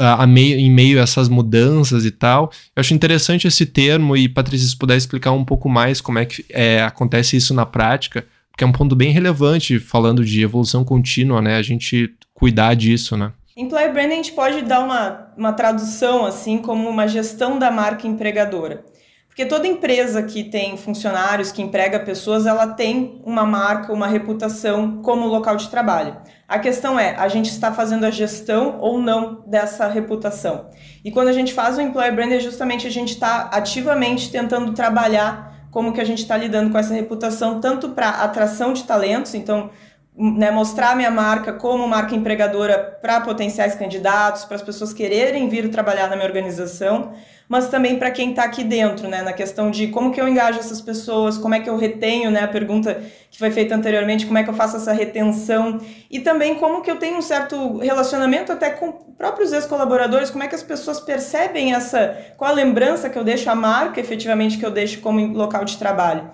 [0.00, 2.50] a meio, em meio a essas mudanças e tal.
[2.74, 6.24] Eu acho interessante esse termo e, Patrícia, se puder explicar um pouco mais como é
[6.24, 10.84] que é, acontece isso na prática, porque é um ponto bem relevante falando de evolução
[10.84, 11.56] contínua, né?
[11.56, 13.32] A gente cuidar disso, né?
[13.56, 18.06] Employer Branding a gente pode dar uma, uma tradução assim como uma gestão da marca
[18.06, 18.84] empregadora.
[19.30, 25.00] Porque toda empresa que tem funcionários, que emprega pessoas, ela tem uma marca, uma reputação
[25.02, 26.16] como local de trabalho.
[26.48, 30.68] A questão é, a gente está fazendo a gestão ou não dessa reputação.
[31.04, 34.72] E quando a gente faz o employer brand, é justamente a gente está ativamente tentando
[34.72, 39.32] trabalhar como que a gente está lidando com essa reputação, tanto para atração de talentos,
[39.34, 39.70] então
[40.16, 45.70] né, mostrar minha marca como marca empregadora para potenciais candidatos, para as pessoas quererem vir
[45.70, 47.12] trabalhar na minha organização,
[47.48, 50.58] mas também para quem está aqui dentro, né, na questão de como que eu engajo
[50.58, 54.38] essas pessoas, como é que eu retenho, né, a pergunta que foi feita anteriormente, como
[54.38, 58.52] é que eu faço essa retenção e também como que eu tenho um certo relacionamento
[58.52, 63.18] até com próprios ex-colaboradores, como é que as pessoas percebem essa, qual a lembrança que
[63.18, 66.30] eu deixo, a marca efetivamente que eu deixo como local de trabalho.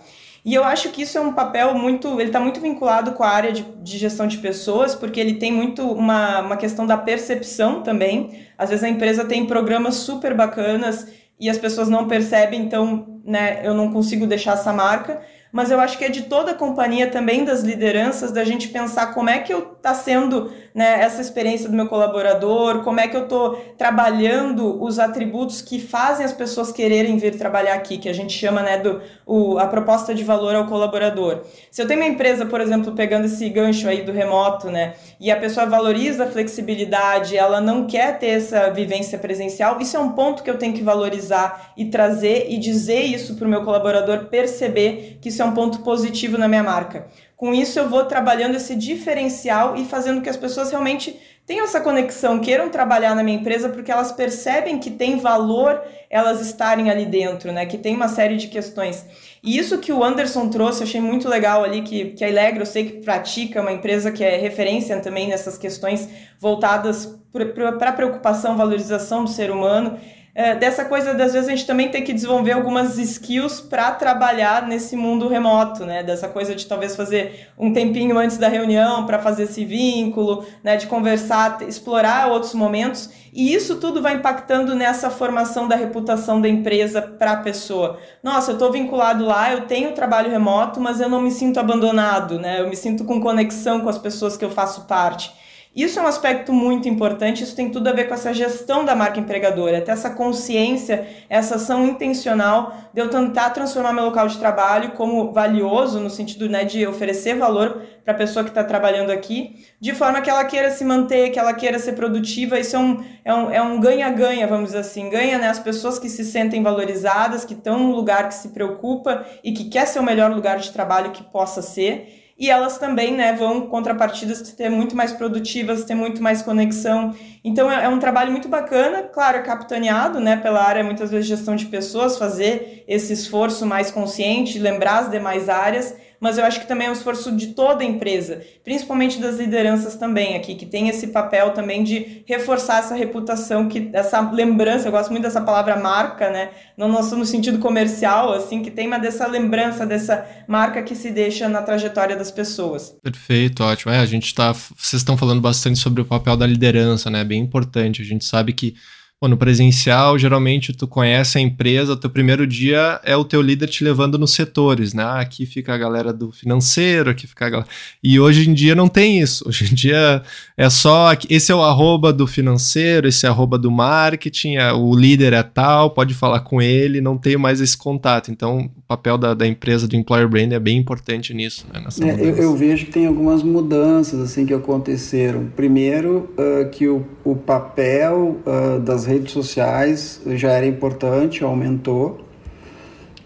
[0.46, 2.20] E eu acho que isso é um papel muito.
[2.20, 5.50] Ele está muito vinculado com a área de, de, gestão de pessoas, porque ele tem
[5.50, 8.46] muito uma, uma questão da percepção também.
[8.56, 11.08] Às vezes a empresa tem programas super bacanas
[11.40, 15.20] e as pessoas não percebem, então né, eu não consigo deixar essa marca
[15.52, 19.14] mas eu acho que é de toda a companhia, também das lideranças, da gente pensar
[19.14, 23.16] como é que eu está sendo né, essa experiência do meu colaborador, como é que
[23.16, 28.12] eu estou trabalhando os atributos que fazem as pessoas quererem vir trabalhar aqui, que a
[28.12, 31.44] gente chama né, do o, a proposta de valor ao colaborador.
[31.70, 35.30] Se eu tenho uma empresa, por exemplo, pegando esse gancho aí do remoto, né, e
[35.30, 40.12] a pessoa valoriza a flexibilidade, ela não quer ter essa vivência presencial, isso é um
[40.12, 44.26] ponto que eu tenho que valorizar e trazer e dizer isso para o meu colaborador
[44.26, 47.06] perceber que isso é um ponto positivo na minha marca.
[47.36, 51.80] Com isso, eu vou trabalhando esse diferencial e fazendo que as pessoas realmente tenham essa
[51.80, 55.80] conexão, queiram trabalhar na minha empresa porque elas percebem que tem valor
[56.10, 57.66] elas estarem ali dentro, né?
[57.66, 59.04] Que tem uma série de questões.
[59.42, 62.66] E isso que o Anderson trouxe, achei muito legal ali, que, que a Ilegra, eu
[62.66, 66.08] sei que pratica, uma empresa que é referência também nessas questões
[66.40, 69.98] voltadas para a preocupação, valorização do ser humano
[70.38, 74.68] é, dessa coisa das vezes a gente também tem que desenvolver algumas skills para trabalhar
[74.68, 76.02] nesse mundo remoto, né?
[76.02, 80.76] Dessa coisa de talvez fazer um tempinho antes da reunião para fazer esse vínculo, né?
[80.76, 83.08] De conversar, explorar outros momentos.
[83.32, 87.98] E isso tudo vai impactando nessa formação da reputação da empresa para a pessoa.
[88.22, 92.38] Nossa, eu estou vinculado lá, eu tenho trabalho remoto, mas eu não me sinto abandonado,
[92.38, 92.60] né?
[92.60, 95.32] Eu me sinto com conexão com as pessoas que eu faço parte.
[95.76, 98.94] Isso é um aspecto muito importante, isso tem tudo a ver com essa gestão da
[98.94, 104.38] marca empregadora, até essa consciência, essa ação intencional de eu tentar transformar meu local de
[104.38, 109.10] trabalho como valioso, no sentido né, de oferecer valor para a pessoa que está trabalhando
[109.10, 112.58] aqui, de forma que ela queira se manter, que ela queira ser produtiva.
[112.58, 115.10] Isso é um é um, é um ganha-ganha, vamos dizer assim.
[115.10, 119.26] Ganha né, as pessoas que se sentem valorizadas, que estão num lugar que se preocupa
[119.44, 123.14] e que quer ser o melhor lugar de trabalho que possa ser e elas também
[123.14, 127.14] né, vão, contrapartidas, ter muito mais produtivas, ter muito mais conexão.
[127.42, 131.26] Então é, é, um trabalho muito bacana, claro, é capitaneado né, pela área, muitas vezes,
[131.26, 136.60] gestão de pessoas, fazer esse esforço mais consciente, lembrar as demais áreas mas eu acho
[136.60, 140.66] que também é um esforço de toda a empresa, principalmente das lideranças também aqui, que
[140.66, 145.40] tem esse papel também de reforçar essa reputação, que essa lembrança, eu gosto muito dessa
[145.40, 146.50] palavra marca, né?
[146.76, 151.48] Não no sentido comercial, assim, que tem uma dessa lembrança dessa marca que se deixa
[151.48, 152.94] na trajetória das pessoas.
[153.02, 153.92] Perfeito, ótimo.
[153.92, 154.52] É, a gente tá.
[154.52, 157.24] Vocês estão falando bastante sobre o papel da liderança, né?
[157.24, 158.02] Bem importante.
[158.02, 158.74] A gente sabe que
[159.18, 163.66] Pô, no presencial, geralmente tu conhece a empresa, teu primeiro dia é o teu líder
[163.66, 165.02] te levando nos setores, né?
[165.02, 167.68] Ah, aqui fica a galera do financeiro, aqui fica a galera...
[168.04, 169.48] E hoje em dia não tem isso.
[169.48, 170.22] Hoje em dia
[170.54, 171.16] é só...
[171.30, 175.32] Esse é o arroba do financeiro, esse é o arroba do marketing, é, o líder
[175.32, 178.30] é tal, pode falar com ele, não tem mais esse contato.
[178.30, 181.82] Então, o papel da, da empresa, do employer brand é bem importante nisso, né?
[182.02, 185.46] É, eu, eu, vejo que tem algumas mudanças, assim, que aconteceram.
[185.56, 192.20] Primeiro, uh, que o, o papel uh, das redes sociais já era importante, aumentou.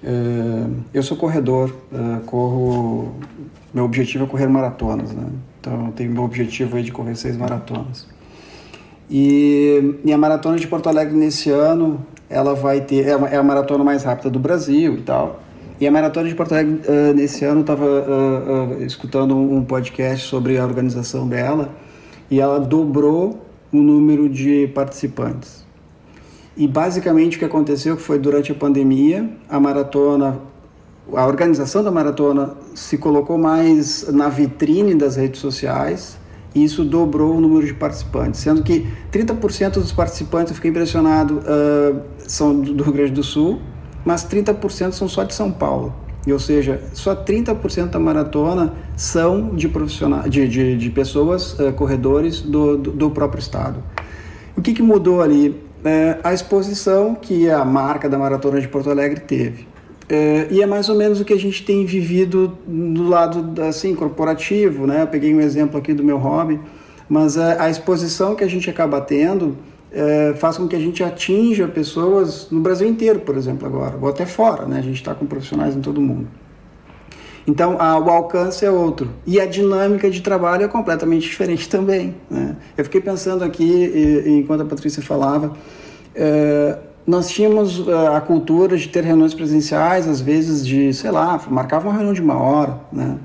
[0.03, 3.15] É, eu sou corredor, é, corro.
[3.73, 5.27] Meu objetivo é correr maratonas, né?
[5.61, 8.07] Então tenho meu objetivo aí de correr seis maratonas.
[9.11, 13.07] E, e a maratona de Porto Alegre nesse ano, ela vai ter.
[13.07, 15.41] É, é a maratona mais rápida do Brasil e tal.
[15.81, 20.27] E a maratona de Porto Alegre uh, nesse ano estava uh, uh, escutando um podcast
[20.27, 21.71] sobre a organização dela
[22.31, 23.41] e ela dobrou
[23.73, 25.65] o número de participantes.
[26.61, 30.39] E basicamente o que aconteceu foi durante a pandemia, a maratona,
[31.11, 36.19] a organização da maratona se colocou mais na vitrine das redes sociais
[36.55, 41.39] e isso dobrou o número de participantes, sendo que 30% dos participantes, eu fiquei impressionado,
[41.39, 43.59] uh, são do Rio Grande do Sul,
[44.05, 45.95] mas 30% são só de São Paulo.
[46.31, 52.43] Ou seja, só 30% da maratona são de profissionais, de, de, de pessoas, uh, corredores
[52.43, 53.83] do, do, do, próprio estado.
[54.55, 55.70] O que, que mudou ali?
[55.85, 59.67] É, a exposição que a marca da Maratona de Porto Alegre teve.
[60.09, 63.95] É, e é mais ou menos o que a gente tem vivido do lado assim
[63.95, 65.03] corporativo, né?
[65.03, 66.61] Eu peguei um exemplo aqui do meu hobby,
[67.09, 69.57] mas a, a exposição que a gente acaba tendo
[69.93, 74.09] é, faz com que a gente atinja pessoas no Brasil inteiro, por exemplo, agora, ou
[74.09, 74.79] até fora, né?
[74.79, 76.29] A gente está com profissionais em todo mundo.
[77.47, 79.11] Então, a, o alcance é outro.
[79.27, 82.15] E a dinâmica de trabalho é completamente diferente também.
[82.31, 82.57] Né?
[82.77, 85.53] Eu fiquei pensando aqui, e, enquanto a Patrícia falava,
[86.15, 91.41] é, nós tínhamos é, a cultura de ter reuniões presenciais, às vezes de, sei lá,
[91.49, 93.19] marcava uma reunião de uma hora, né?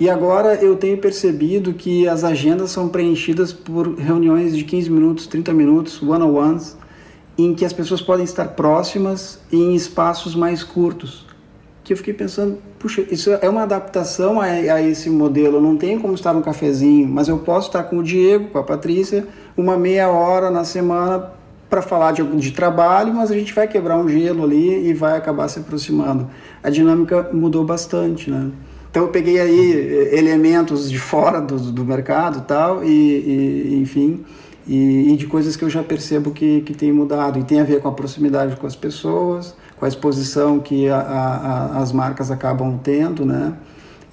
[0.00, 5.26] E agora eu tenho percebido que as agendas são preenchidas por reuniões de 15 minutos,
[5.28, 6.76] 30 minutos, one-on-ones,
[7.38, 11.24] em que as pessoas podem estar próximas em espaços mais curtos.
[11.84, 15.60] Que eu fiquei pensando, puxa, isso é uma adaptação a, a esse modelo.
[15.60, 18.62] Não tenho como estar no cafezinho, mas eu posso estar com o Diego, com a
[18.62, 19.26] Patrícia,
[19.56, 21.32] uma meia hora na semana
[21.68, 25.16] para falar de, de trabalho, mas a gente vai quebrar um gelo ali e vai
[25.16, 26.28] acabar se aproximando.
[26.62, 28.50] A dinâmica mudou bastante, né?
[28.90, 34.22] Então eu peguei aí eh, elementos de fora do, do mercado tal, e, e enfim,
[34.66, 37.38] e, e, de coisas que eu já percebo que, que tem mudado.
[37.38, 40.98] E tem a ver com a proximidade com as pessoas, com a exposição que a,
[40.98, 43.54] a, as marcas acabam tendo, né?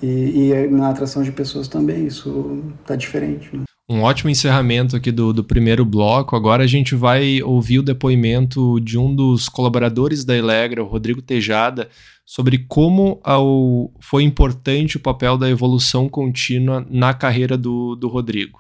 [0.02, 3.50] E, e, na atração de pessoas também, isso está diferente.
[3.54, 3.64] Né?
[3.90, 6.36] Um ótimo encerramento aqui do, do primeiro bloco.
[6.36, 11.22] Agora a gente vai ouvir o depoimento de um dos colaboradores da Elegra, o Rodrigo
[11.22, 11.90] Tejada,
[12.24, 18.60] sobre como ao, foi importante o papel da evolução contínua na carreira do, do Rodrigo.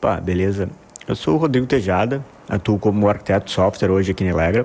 [0.00, 0.70] Pá, beleza.
[1.08, 4.64] Eu sou o Rodrigo Tejada, atuo como arquiteto de software hoje aqui na Elegra.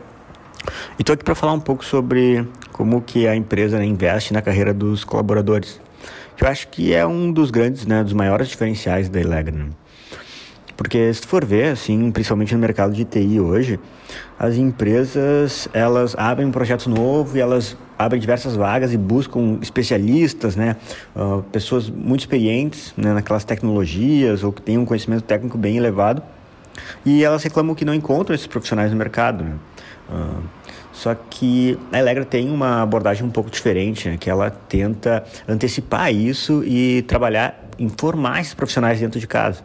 [0.98, 4.44] E estou aqui para falar um pouco sobre como que a empresa né, investe na
[4.44, 5.82] carreira dos colaboradores.
[6.40, 9.56] Eu acho que é um dos grandes, né, dos maiores diferenciais da Elegra.
[9.56, 9.70] Né?
[10.78, 13.80] Porque se tu for ver, assim, principalmente no mercado de TI hoje,
[14.38, 20.56] as empresas, elas abrem um projeto novo e elas abrem diversas vagas e buscam especialistas,
[20.56, 20.76] né,
[21.16, 26.22] uh, pessoas muito experientes né, naquelas tecnologias ou que têm um conhecimento técnico bem elevado
[27.06, 29.56] e elas reclamam que não encontram esses profissionais no mercado, né.
[30.10, 30.44] Uh,
[30.91, 36.14] só que a Elegra tem uma abordagem um pouco diferente, né, que ela tenta antecipar
[36.14, 39.64] isso e trabalhar em formar esses profissionais dentro de casa.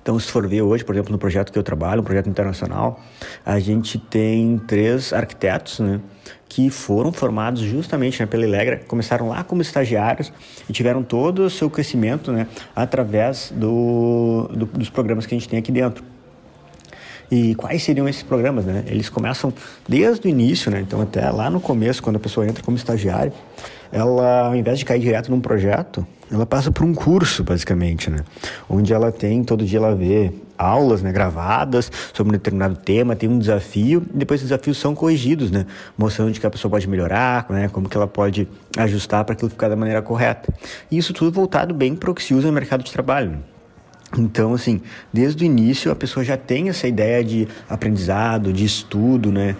[0.00, 3.00] Então, se for ver hoje, por exemplo, no projeto que eu trabalho, um projeto internacional,
[3.44, 6.00] a gente tem três arquitetos, né,
[6.54, 10.32] que foram formados justamente né, pela Elegra, começaram lá como estagiários
[10.70, 12.46] e tiveram todo o seu crescimento né,
[12.76, 16.04] através do, do, dos programas que a gente tem aqui dentro.
[17.28, 18.64] E quais seriam esses programas?
[18.64, 18.84] Né?
[18.86, 19.52] Eles começam
[19.88, 20.80] desde o início, né?
[20.80, 23.32] então até lá no começo, quando a pessoa entra como estagiário,
[23.94, 28.24] ela, ao invés de cair direto num projeto, ela passa por um curso, basicamente, né?
[28.68, 33.28] Onde ela tem, todo dia ela vê aulas né, gravadas sobre um determinado tema, tem
[33.28, 35.64] um desafio, e depois esses desafios são corrigidos, né?
[35.96, 37.68] Mostrando de que a pessoa pode melhorar, né?
[37.68, 40.52] Como que ela pode ajustar para aquilo ficar da maneira correta.
[40.90, 43.30] E isso tudo voltado bem para o que se usa no mercado de trabalho.
[43.30, 43.38] Né?
[44.18, 44.80] Então, assim,
[45.12, 49.54] desde o início a pessoa já tem essa ideia de aprendizado, de estudo, né?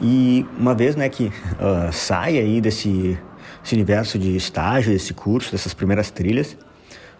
[0.00, 3.18] E uma vez, né, que uh, sai aí desse
[3.64, 6.56] esse universo de estágio, desse curso, dessas primeiras trilhas,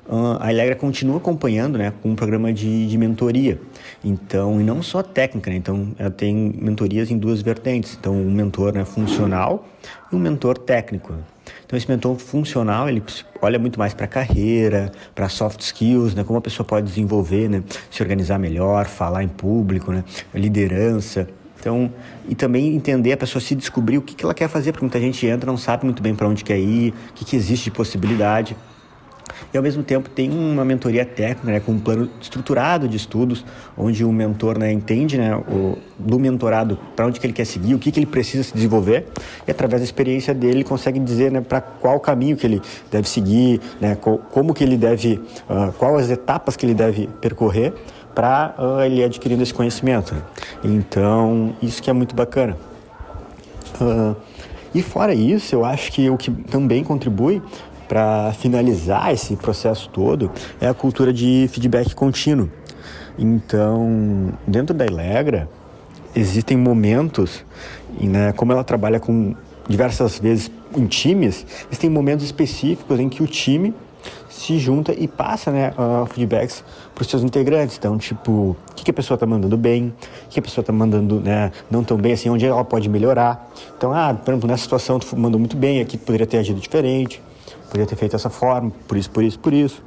[0.08, 3.60] uh, a Elegra continua acompanhando né, com um programa de, de mentoria.
[4.04, 5.56] Então, e não só técnica, né?
[5.56, 7.96] então ela tem mentorias em duas vertentes.
[7.98, 9.68] Então, um mentor né, funcional
[10.10, 11.14] e um mentor técnico.
[11.64, 13.02] Então, esse mentor funcional, ele
[13.40, 16.22] olha muito mais para a carreira, para soft skills, né?
[16.22, 17.64] Como a pessoa pode desenvolver, né?
[17.90, 20.04] Se organizar melhor, falar em público, né?
[20.34, 21.26] Liderança.
[21.62, 21.92] Então,
[22.28, 24.98] e também entender a pessoa se descobrir o que, que ela quer fazer, porque muita
[24.98, 27.70] gente entra não sabe muito bem para onde quer ir, o que, que existe de
[27.70, 28.56] possibilidade.
[29.54, 33.44] E ao mesmo tempo tem uma mentoria técnica, né, com um plano estruturado de estudos,
[33.78, 37.74] onde o mentor né, entende né, o, do mentorado para onde que ele quer seguir,
[37.74, 39.06] o que, que ele precisa se desenvolver,
[39.46, 42.60] e através da experiência dele ele consegue dizer né, para qual caminho que ele
[42.90, 47.72] deve seguir, né, como que ele deve, uh, quais as etapas que ele deve percorrer
[48.14, 50.14] para uh, ah, ele adquirindo esse conhecimento.
[50.62, 52.56] Então, isso que é muito bacana.
[53.80, 54.16] Uh,
[54.74, 57.42] e fora isso, eu acho que o que também contribui
[57.88, 62.50] para finalizar esse processo todo é a cultura de feedback contínuo.
[63.18, 65.48] Então, dentro da Elegra,
[66.14, 67.44] existem momentos,
[68.00, 69.34] né, como ela trabalha com
[69.68, 73.74] diversas vezes em times, existem momentos específicos em que o time
[74.28, 77.76] se junta e passa né, uh, feedbacks para os seus integrantes.
[77.78, 79.92] Então, tipo, o que, que a pessoa está mandando bem,
[80.26, 83.50] o que a pessoa está mandando né, não tão bem, assim, onde ela pode melhorar.
[83.76, 86.60] Então, ah, por exemplo, nessa situação tu mandou muito bem, aqui tu poderia ter agido
[86.60, 87.22] diferente,
[87.66, 89.82] poderia ter feito dessa forma, por isso, por isso, por isso.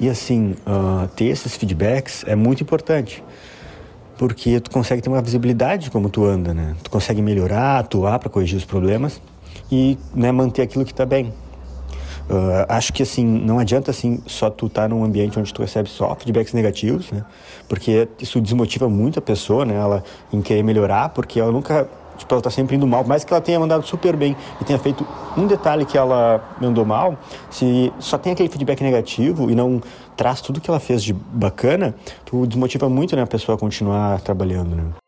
[0.00, 3.22] E assim, uh, ter esses feedbacks é muito importante
[4.16, 6.76] porque tu consegue ter uma visibilidade de como tu anda, né?
[6.82, 9.20] Tu consegue melhorar, atuar para corrigir os problemas
[9.70, 11.32] e né, manter aquilo que está bem.
[12.28, 15.60] Uh, acho que assim, não adianta assim só tu estar tá num ambiente onde tu
[15.60, 17.24] recebe só feedbacks negativos, né?
[17.68, 19.74] Porque isso desmotiva muito a pessoa, né?
[19.74, 20.02] Ela
[20.32, 23.40] em querer melhorar, porque ela nunca tipo, ela está sempre indo mal, mas que ela
[23.40, 25.06] tenha mandado super bem e tenha feito
[25.36, 27.18] um detalhe que ela mandou mal,
[27.50, 29.82] se só tem aquele feedback negativo e não
[30.16, 31.94] traz tudo que ela fez de bacana,
[32.24, 35.03] tu desmotiva muito né, a pessoa a continuar trabalhando, né?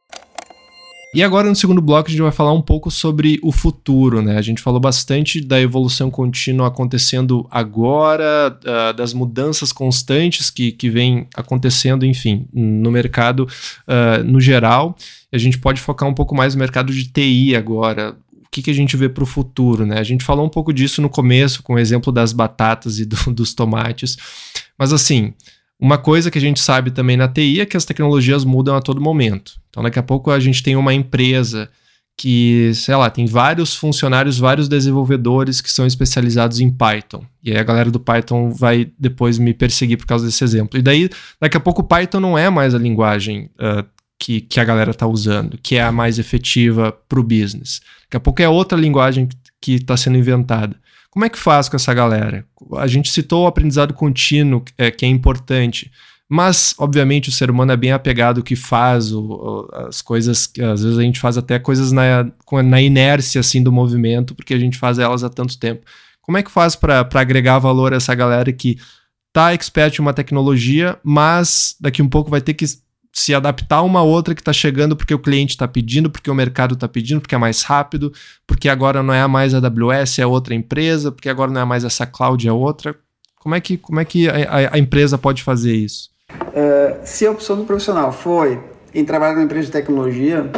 [1.16, 4.36] E agora, no segundo bloco, a gente vai falar um pouco sobre o futuro, né?
[4.36, 10.90] A gente falou bastante da evolução contínua acontecendo agora, uh, das mudanças constantes que, que
[10.90, 13.48] vem acontecendo, enfim, no mercado
[13.88, 14.94] uh, no geral.
[15.32, 18.14] A gente pode focar um pouco mais no mercado de TI agora.
[18.44, 19.98] O que, que a gente vê para o futuro, né?
[19.98, 23.16] A gente falou um pouco disso no começo, com o exemplo das batatas e do,
[23.32, 24.18] dos tomates.
[24.78, 25.32] Mas assim,
[25.80, 28.80] uma coisa que a gente sabe também na TI é que as tecnologias mudam a
[28.80, 29.52] todo momento.
[29.68, 31.68] Então, daqui a pouco a gente tem uma empresa
[32.16, 37.22] que, sei lá, tem vários funcionários, vários desenvolvedores que são especializados em Python.
[37.44, 40.78] E aí a galera do Python vai depois me perseguir por causa desse exemplo.
[40.78, 43.84] E daí, daqui a pouco, o Python não é mais a linguagem uh,
[44.18, 47.82] que, que a galera está usando, que é a mais efetiva para o business.
[48.04, 49.28] Daqui a pouco é outra linguagem
[49.60, 50.74] que está sendo inventada.
[51.16, 52.44] Como é que faz com essa galera?
[52.76, 55.90] A gente citou o aprendizado contínuo, é, que é importante,
[56.28, 60.82] mas, obviamente, o ser humano é bem apegado ao que faz, o, as coisas, às
[60.82, 62.30] vezes a gente faz até coisas na,
[62.62, 65.86] na inércia assim, do movimento, porque a gente faz elas há tanto tempo.
[66.20, 68.76] Como é que faz para agregar valor a essa galera que
[69.32, 72.66] tá expert em uma tecnologia, mas daqui um pouco vai ter que
[73.16, 76.34] se adaptar a uma outra que está chegando porque o cliente está pedindo, porque o
[76.34, 78.12] mercado está pedindo, porque é mais rápido,
[78.46, 81.82] porque agora não é mais a AWS, é outra empresa, porque agora não é mais
[81.82, 82.94] essa cloud, é outra.
[83.40, 86.10] Como é que, como é que a, a empresa pode fazer isso?
[86.30, 88.62] Uh, se a opção do profissional foi
[88.94, 90.50] em trabalhar numa empresa de tecnologia,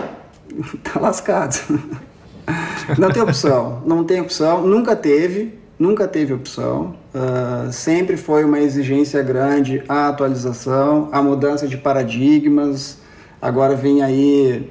[0.83, 1.55] tá lascado.
[2.99, 6.95] não tem opção, não tem opção, nunca teve, nunca teve opção.
[7.15, 12.99] Uh, sempre foi uma exigência grande a atualização, a mudança de paradigmas.
[13.41, 14.71] Agora vem aí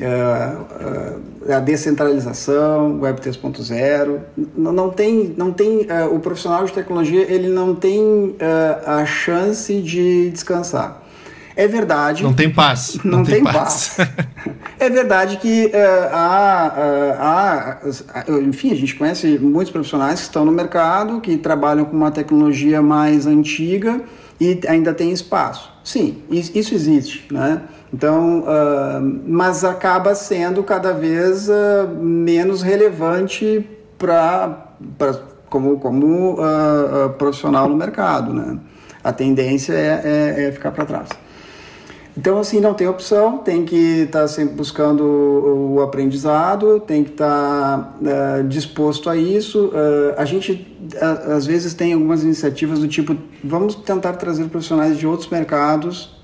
[0.00, 4.20] uh, uh, a descentralização, Web 3.0.
[4.56, 8.36] Não, não tem, não tem o profissional de tecnologia ele não tem
[8.84, 11.07] a chance de descansar.
[11.58, 12.22] É verdade.
[12.22, 13.00] Não tem paz.
[13.02, 13.96] Não, não tem, tem, paz.
[13.96, 14.08] paz.
[14.78, 20.44] é verdade que uh, há, uh, há, enfim, a gente conhece muitos profissionais que estão
[20.44, 24.00] no mercado, que trabalham com uma tecnologia mais antiga
[24.40, 25.72] e ainda tem espaço.
[25.82, 27.62] Sim, isso existe, né?
[27.92, 31.48] Então, uh, mas acaba sendo cada vez
[32.00, 34.64] menos relevante para
[35.50, 36.36] como, como
[37.18, 38.60] profissional no mercado, né?
[39.02, 41.08] A tendência é, é, é ficar para trás.
[42.18, 47.12] Então, assim, não tem opção, tem que estar tá sempre buscando o aprendizado, tem que
[47.12, 49.66] estar tá, uh, disposto a isso.
[49.66, 54.98] Uh, a gente, uh, às vezes, tem algumas iniciativas do tipo: vamos tentar trazer profissionais
[54.98, 56.20] de outros mercados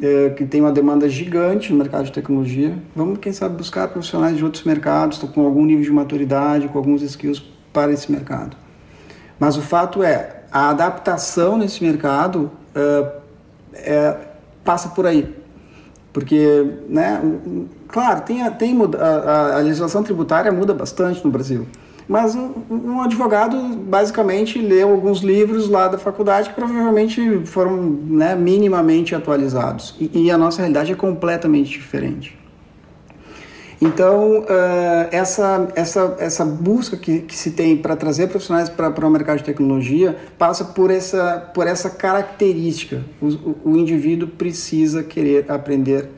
[0.00, 2.78] eh, que tem uma demanda gigante no mercado de tecnologia.
[2.94, 7.02] Vamos, quem sabe, buscar profissionais de outros mercados com algum nível de maturidade, com alguns
[7.02, 7.42] skills
[7.74, 8.56] para esse mercado.
[9.38, 12.50] Mas o fato é, a adaptação nesse mercado
[13.74, 14.25] é
[14.66, 15.34] passa por aí.
[16.12, 17.22] Porque, né,
[17.88, 21.66] claro, tem, a, tem a, a legislação tributária muda bastante no Brasil.
[22.08, 28.36] Mas um, um, advogado basicamente leu alguns livros lá da faculdade que provavelmente foram né,
[28.36, 29.94] minimamente atualizados.
[29.98, 32.35] E, e a nossa realidade é completamente diferente.
[33.80, 39.10] Então, uh, essa, essa, essa busca que, que se tem para trazer profissionais para o
[39.10, 43.02] mercado de tecnologia passa por essa, por essa característica.
[43.20, 46.08] O, o, indivíduo precisa querer aprender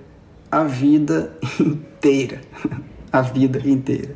[0.51, 2.41] a vida inteira.
[3.13, 4.15] a vida inteira.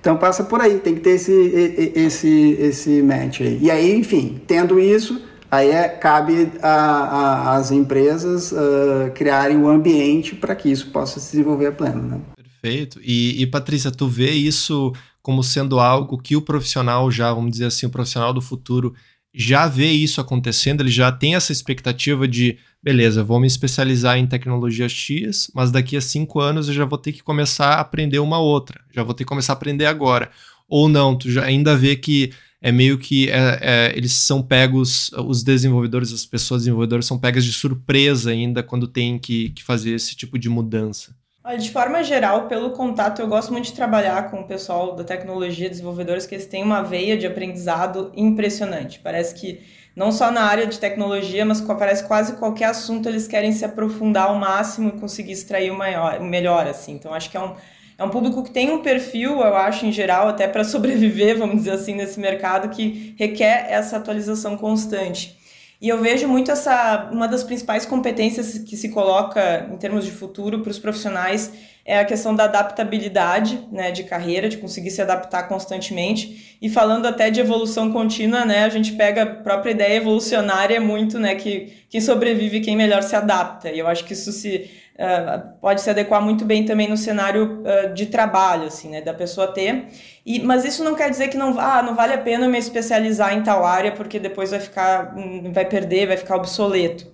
[0.00, 3.58] Então passa por aí, tem que ter esse, esse, esse match aí.
[3.60, 5.20] E aí, enfim, tendo isso,
[5.50, 11.32] aí é, cabe às empresas uh, criarem o um ambiente para que isso possa se
[11.32, 12.02] desenvolver a pleno.
[12.02, 12.20] Né?
[12.60, 13.00] Perfeito.
[13.02, 14.92] E, e Patrícia, tu vê isso
[15.22, 18.94] como sendo algo que o profissional já, vamos dizer assim, o profissional do futuro
[19.32, 24.26] já vê isso acontecendo, ele já tem essa expectativa de, beleza, vou me especializar em
[24.26, 28.18] tecnologia X, mas daqui a cinco anos eu já vou ter que começar a aprender
[28.18, 30.30] uma outra, já vou ter que começar a aprender agora.
[30.68, 35.10] Ou não, tu já ainda vê que é meio que é, é, eles são pegos,
[35.12, 39.92] os desenvolvedores, as pessoas desenvolvedoras são pegas de surpresa ainda quando tem que, que fazer
[39.92, 41.14] esse tipo de mudança.
[41.58, 45.68] De forma geral, pelo contato, eu gosto muito de trabalhar com o pessoal da tecnologia,
[45.68, 48.98] desenvolvedores, que eles têm uma veia de aprendizado impressionante.
[48.98, 49.60] Parece que
[49.94, 54.28] não só na área de tecnologia, mas parece quase qualquer assunto eles querem se aprofundar
[54.28, 56.92] ao máximo e conseguir extrair o, maior, o melhor, assim.
[56.92, 57.54] Então, acho que é um,
[57.98, 61.56] é um público que tem um perfil, eu acho, em geral, até para sobreviver, vamos
[61.56, 65.39] dizer assim, nesse mercado, que requer essa atualização constante.
[65.80, 70.10] E eu vejo muito essa uma das principais competências que se coloca em termos de
[70.10, 71.50] futuro para os profissionais
[71.84, 76.56] é a questão da adaptabilidade né, de carreira, de conseguir se adaptar constantemente.
[76.60, 81.18] E falando até de evolução contínua, né, a gente pega a própria ideia evolucionária muito,
[81.18, 83.70] né, que quem sobrevive, quem melhor se adapta.
[83.70, 84.70] E eu acho que isso se
[85.00, 89.14] uh, pode se adequar muito bem também no cenário uh, de trabalho, assim, né, da
[89.14, 89.86] pessoa ter.
[90.24, 93.34] E, mas isso não quer dizer que não, ah, não vale a pena me especializar
[93.34, 97.06] em tal área porque depois vai ficar, hum, vai perder, vai ficar obsoleto.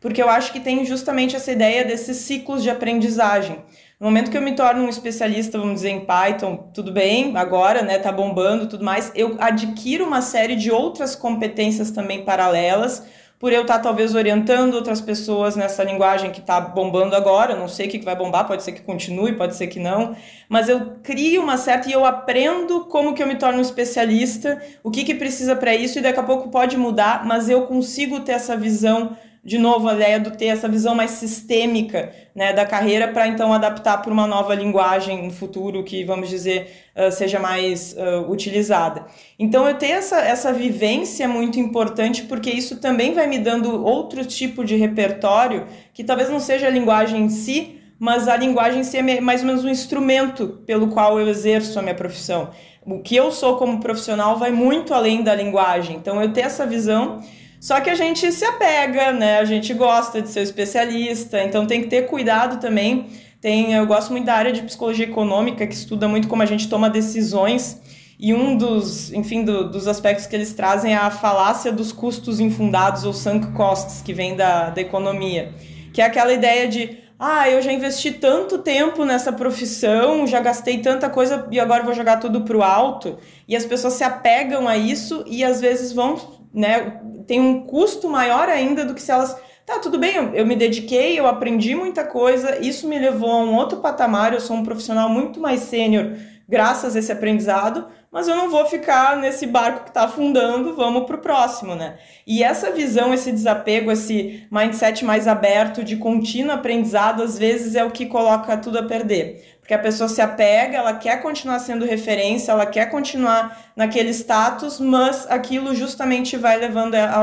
[0.00, 3.58] Porque eu acho que tem justamente essa ideia desses ciclos de aprendizagem.
[3.98, 7.82] No momento que eu me torno um especialista, vamos dizer, em Python, tudo bem, agora,
[7.82, 13.04] né, tá bombando tudo mais, eu adquiro uma série de outras competências também paralelas,
[13.40, 17.68] por eu estar tá, talvez orientando outras pessoas nessa linguagem que está bombando agora, não
[17.68, 20.14] sei o que vai bombar, pode ser que continue, pode ser que não,
[20.46, 24.60] mas eu crio uma certa e eu aprendo como que eu me torno um especialista,
[24.84, 28.20] o que que precisa para isso e daqui a pouco pode mudar, mas eu consigo
[28.20, 32.66] ter essa visão de novo a ideia do ter essa visão mais sistêmica né, da
[32.66, 37.38] carreira para então adaptar para uma nova linguagem no futuro que vamos dizer uh, seja
[37.38, 39.06] mais uh, utilizada.
[39.38, 43.82] Então eu ter essa, essa vivência é muito importante porque isso também vai me dando
[43.82, 48.80] outro tipo de repertório que talvez não seja a linguagem em si, mas a linguagem
[48.80, 52.50] em si é mais ou menos um instrumento pelo qual eu exerço a minha profissão.
[52.84, 55.96] O que eu sou como profissional vai muito além da linguagem.
[55.96, 57.20] Então eu ter essa visão
[57.60, 59.38] só que a gente se apega, né?
[59.38, 63.06] A gente gosta de ser especialista, então tem que ter cuidado também.
[63.38, 66.70] Tem, eu gosto muito da área de psicologia econômica, que estuda muito como a gente
[66.70, 67.78] toma decisões.
[68.18, 72.40] E um dos, enfim, do, dos aspectos que eles trazem é a falácia dos custos
[72.40, 75.52] infundados, ou sunk costs, que vem da, da economia.
[75.92, 80.78] Que é aquela ideia de, ah, eu já investi tanto tempo nessa profissão, já gastei
[80.78, 83.18] tanta coisa e agora vou jogar tudo pro alto.
[83.46, 88.08] E as pessoas se apegam a isso e às vezes vão né, tem um custo
[88.08, 89.36] maior ainda do que se elas.
[89.64, 93.44] Tá, tudo bem, eu, eu me dediquei, eu aprendi muita coisa, isso me levou a
[93.44, 96.16] um outro patamar, eu sou um profissional muito mais sênior
[96.48, 101.04] graças a esse aprendizado, mas eu não vou ficar nesse barco que está afundando, vamos
[101.04, 101.96] para o próximo, né?
[102.26, 107.84] E essa visão, esse desapego, esse mindset mais aberto de contínuo aprendizado, às vezes é
[107.84, 111.84] o que coloca tudo a perder que a pessoa se apega, ela quer continuar sendo
[111.84, 117.22] referência, ela quer continuar naquele status, mas aquilo justamente vai levando a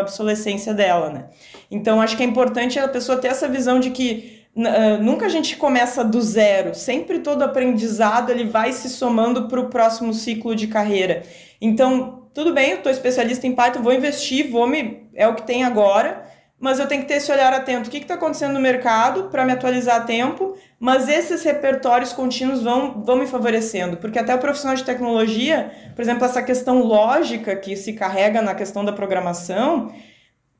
[0.00, 1.26] obsolescência dela, né?
[1.70, 5.28] Então, acho que é importante a pessoa ter essa visão de que uh, nunca a
[5.28, 10.56] gente começa do zero, sempre todo aprendizado ele vai se somando para o próximo ciclo
[10.56, 11.24] de carreira.
[11.60, 15.10] Então, tudo bem, eu estou especialista em Python, vou investir, vou me.
[15.14, 16.24] É o que tem agora,
[16.58, 17.88] mas eu tenho que ter esse olhar atento.
[17.88, 20.56] O que está acontecendo no mercado para me atualizar a tempo?
[20.80, 26.02] Mas esses repertórios contínuos vão, vão me favorecendo, porque até o profissional de tecnologia, por
[26.02, 29.92] exemplo, essa questão lógica que se carrega na questão da programação,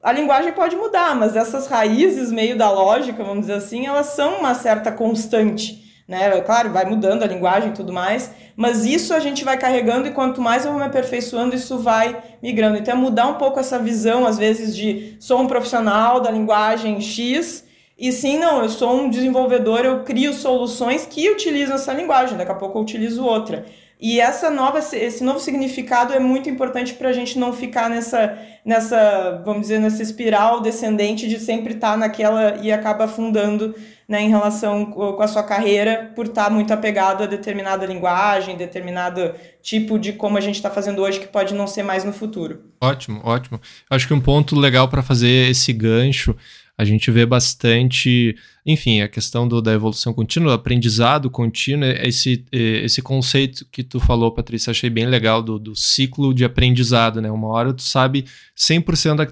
[0.02, 4.38] a linguagem pode mudar, mas essas raízes meio da lógica, vamos dizer assim, elas são
[4.38, 6.40] uma certa constante né?
[6.42, 10.12] Claro, vai mudando a linguagem e tudo mais, mas isso a gente vai carregando e
[10.12, 12.78] quanto mais eu vou me aperfeiçoando, isso vai migrando.
[12.78, 17.00] Então é mudar um pouco essa visão, às vezes, de sou um profissional da linguagem
[17.00, 17.66] X,
[17.98, 22.52] e sim, não, eu sou um desenvolvedor, eu crio soluções que utilizam essa linguagem, daqui
[22.52, 23.64] a pouco eu utilizo outra.
[23.98, 28.38] E essa nova, esse novo significado é muito importante para a gente não ficar nessa,
[28.62, 33.74] nessa, vamos dizer, nessa espiral descendente de sempre estar tá naquela e acaba afundando
[34.06, 38.56] né, em relação com a sua carreira por estar tá muito apegado a determinada linguagem,
[38.56, 42.12] determinado tipo de como a gente está fazendo hoje que pode não ser mais no
[42.12, 42.60] futuro.
[42.80, 43.58] Ótimo, ótimo.
[43.88, 46.36] Acho que um ponto legal para fazer esse gancho
[46.78, 53.00] a gente vê bastante, enfim, a questão do, da evolução contínua, aprendizado contínuo, esse, esse
[53.00, 57.30] conceito que tu falou, Patrícia, achei bem legal do, do ciclo de aprendizado, né?
[57.30, 59.26] Uma hora tu sabe 100% da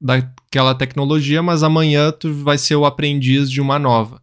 [0.00, 4.20] daquela tecnologia, mas amanhã tu vai ser o aprendiz de uma nova.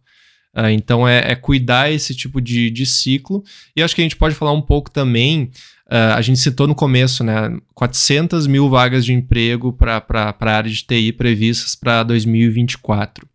[0.54, 3.44] Uh, então é, é, cuidar esse tipo de, de ciclo.
[3.76, 5.50] E acho que a gente pode falar um pouco também
[5.90, 7.56] Uh, a gente citou no começo, né?
[7.74, 10.04] 400 mil vagas de emprego para
[10.38, 13.26] a área de TI previstas para 2024.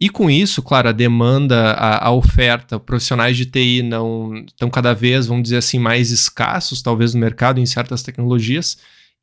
[0.00, 4.92] E com isso, claro, a demanda, a, a, oferta, profissionais de TI não estão cada
[4.92, 8.76] vez, vamos dizer assim, mais escassos, talvez no mercado em certas tecnologias.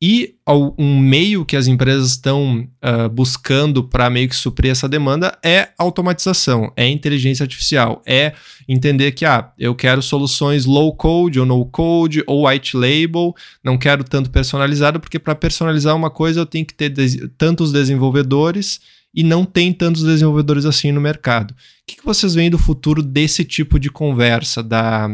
[0.04, 0.34] E
[0.80, 5.70] um meio que as empresas estão uh, buscando para meio que suprir essa demanda é
[5.78, 8.34] automatização, é inteligência artificial, é
[8.68, 13.78] entender que ah, eu quero soluções low code ou no code ou white label, não
[13.78, 16.92] quero tanto personalizado, porque para personalizar uma coisa eu tenho que ter
[17.38, 18.82] tantos desenvolvedores
[19.14, 21.52] e não tem tantos desenvolvedores assim no mercado.
[21.52, 21.56] O
[21.86, 24.64] que, que vocês veem do futuro desse tipo de conversa?
[24.64, 25.10] Da,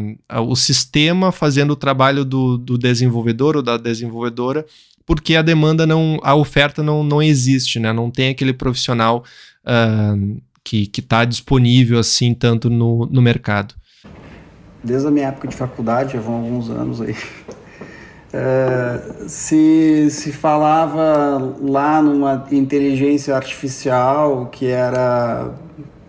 [0.46, 4.64] o sistema fazendo o trabalho do, do desenvolvedor ou da desenvolvedora,
[5.04, 7.92] porque a demanda não, a oferta não, não existe, né?
[7.92, 9.24] Não tem aquele profissional
[9.64, 13.74] uh, que está disponível assim tanto no, no mercado?
[14.84, 17.16] Desde a minha época de faculdade, já vão alguns anos aí,
[18.32, 25.50] é, se, se falava lá numa inteligência artificial que era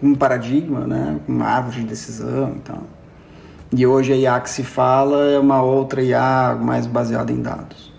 [0.01, 1.20] um paradigma, né?
[1.28, 2.84] uma árvore de decisão e tal.
[3.72, 7.89] E hoje a IA que se fala é uma outra IA mais baseada em dados.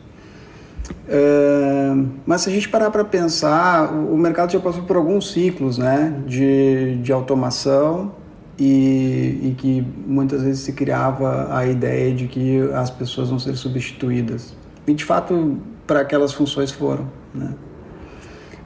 [1.09, 5.33] Uh, mas se a gente parar para pensar, o, o, mercado já passou por alguns
[5.33, 8.12] ciclos né, de, de automação
[8.61, 13.57] e, e, que muitas vezes se criava a ideia de que as pessoas vão ser
[13.57, 14.55] substituídas.
[14.87, 17.09] E de fato, para aquelas funções foram.
[17.35, 17.55] Né?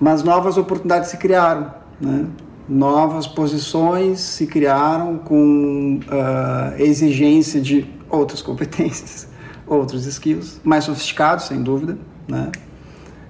[0.00, 1.72] Mas novas oportunidades se criaram.
[2.00, 2.26] Né?
[2.68, 9.28] novas posições se criaram com uh, exigência de outras competências,
[9.66, 12.50] outros skills, mais sofisticados, sem dúvida, né?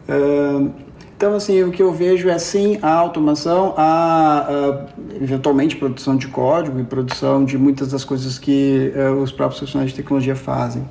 [0.08, 0.70] Uh,
[1.16, 6.26] então, assim, o que eu vejo é sim a automação, a, a, eventualmente produção de
[6.26, 10.84] código e produção de muitas das coisas que uh, os próprios profissionais de tecnologia fazem.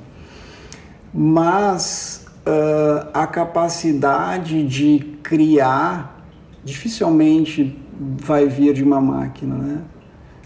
[1.12, 6.26] Mas uh, a capacidade de criar
[6.64, 9.78] dificilmente vai vir de uma máquina, né?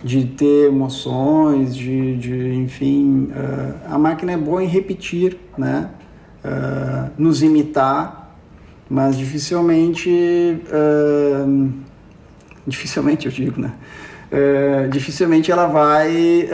[0.03, 5.89] De ter emoções, de, de enfim, uh, a máquina é boa em repetir, né?
[6.45, 8.28] Uh, nos imitar,
[8.89, 11.73] mas dificilmente, uh,
[12.67, 13.73] dificilmente eu digo, né?
[14.91, 16.47] dificilmente ela vai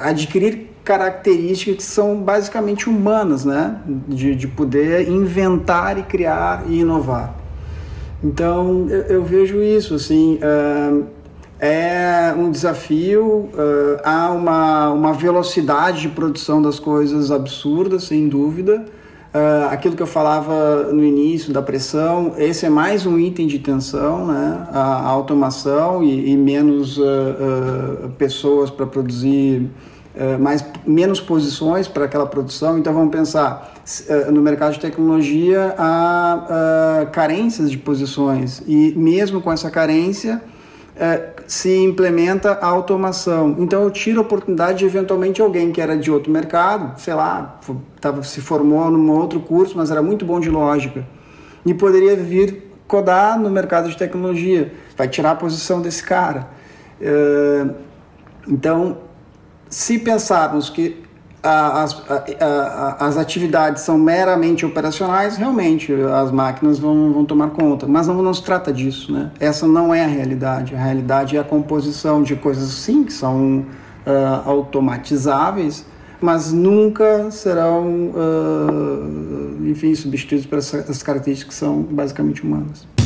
[0.00, 3.78] adquirir características que são basicamente humanas, né?
[4.08, 7.34] De, de poder inventar e criar e inovar.
[8.24, 10.38] Então eu, eu vejo isso assim.
[10.42, 11.04] Uh,
[11.60, 18.86] é um desafio, uh, há uma, uma velocidade de produção das coisas absurda, sem dúvida.
[19.34, 23.58] Uh, aquilo que eu falava no início da pressão, esse é mais um item de
[23.58, 24.66] tensão, né?
[24.72, 29.68] a, a automação e, e menos uh, pessoas para produzir
[30.40, 32.76] mais menos posições para aquela produção.
[32.76, 33.72] Então vamos pensar
[34.06, 40.42] eh, no mercado de tecnologia há uh, carências de posições e mesmo com essa carência
[40.94, 43.56] uh, se implementa a automação.
[43.58, 47.58] Então eu tiro a oportunidade de eventualmente alguém que era de outro mercado, sei lá,
[48.00, 51.06] tava, se formou num outro curso, mas era muito bom de lógica
[51.64, 54.72] e poderia vir codar no mercado de tecnologia.
[54.94, 56.50] Vai tirar a posição desse cara.
[57.00, 57.74] Uh,
[58.46, 58.98] então,
[59.70, 61.02] se pensarmos que
[61.42, 62.02] as,
[62.98, 67.86] as atividades são meramente operacionais, realmente as máquinas vão, vão tomar conta.
[67.86, 69.30] Mas não, não se trata disso, né?
[69.38, 70.74] Essa não é a realidade.
[70.74, 73.60] A realidade é a composição de coisas, sim, que são
[74.06, 75.84] uh, automatizáveis,
[76.20, 82.97] mas nunca serão, uh, enfim, substituídos por essas características que são basicamente humanas.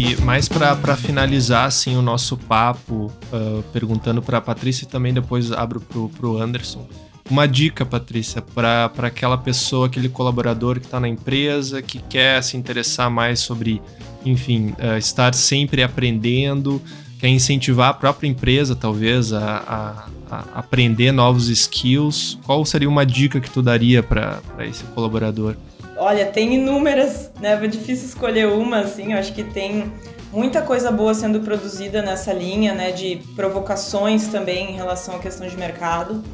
[0.00, 5.12] E, mais para finalizar assim o nosso papo, uh, perguntando para a Patrícia e também
[5.12, 6.88] depois abro para o Anderson.
[7.28, 12.56] Uma dica, Patrícia, para aquela pessoa, aquele colaborador que está na empresa, que quer se
[12.56, 13.82] interessar mais sobre,
[14.24, 16.80] enfim, uh, estar sempre aprendendo,
[17.18, 22.38] quer incentivar a própria empresa, talvez, a, a, a aprender novos skills.
[22.46, 25.56] Qual seria uma dica que tu daria para esse colaborador?
[26.00, 27.62] Olha, tem inúmeras, né?
[27.62, 29.12] É difícil escolher uma, assim.
[29.12, 29.92] Eu acho que tem
[30.32, 32.90] muita coisa boa sendo produzida nessa linha, né?
[32.90, 36.24] De provocações também em relação à questão de mercado.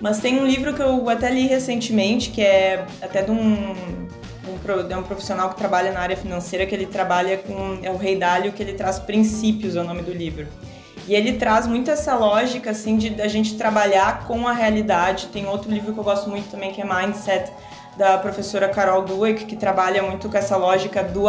[0.00, 3.74] Mas tem um livro que eu até li recentemente, que é até de um,
[4.88, 7.80] é um profissional que trabalha na área financeira, que ele trabalha com.
[7.82, 10.46] É o Rei Dálio, que ele traz princípios, é o nome do livro.
[11.08, 15.26] E ele traz muito essa lógica, assim, de a gente trabalhar com a realidade.
[15.32, 17.50] Tem outro livro que eu gosto muito também, que é Mindset
[17.96, 21.24] da professora Carol Dweck, que trabalha muito com essa lógica do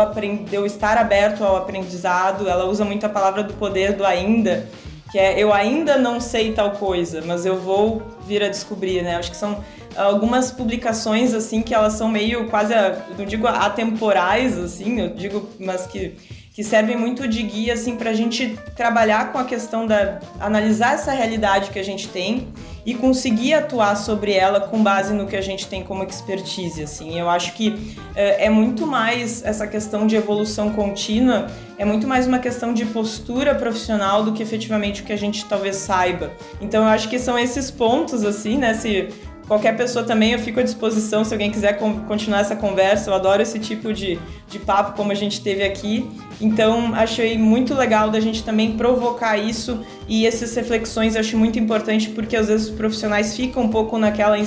[0.46, 2.48] de eu estar aberto ao aprendizado.
[2.48, 4.68] Ela usa muito a palavra do poder do ainda,
[5.12, 9.16] que é eu ainda não sei tal coisa, mas eu vou vir a descobrir, né?
[9.16, 9.64] Acho que são
[9.96, 12.74] algumas publicações assim que elas são meio quase,
[13.18, 16.16] não digo atemporais assim, eu digo, mas que
[16.58, 20.96] que servem muito de guia assim para a gente trabalhar com a questão da analisar
[20.96, 22.48] essa realidade que a gente tem
[22.88, 27.20] e conseguir atuar sobre ela com base no que a gente tem como expertise assim.
[27.20, 32.26] Eu acho que é, é muito mais essa questão de evolução contínua é muito mais
[32.26, 36.32] uma questão de postura profissional do que efetivamente o que a gente talvez saiba.
[36.62, 39.10] Então eu acho que são esses pontos assim né se
[39.48, 43.10] Qualquer pessoa também, eu fico à disposição se alguém quiser continuar essa conversa.
[43.10, 44.20] Eu adoro esse tipo de,
[44.50, 46.06] de papo como a gente teve aqui.
[46.42, 51.58] Então, achei muito legal da gente também provocar isso e essas reflexões eu acho muito
[51.58, 54.38] importante porque às vezes os profissionais ficam um pouco naquela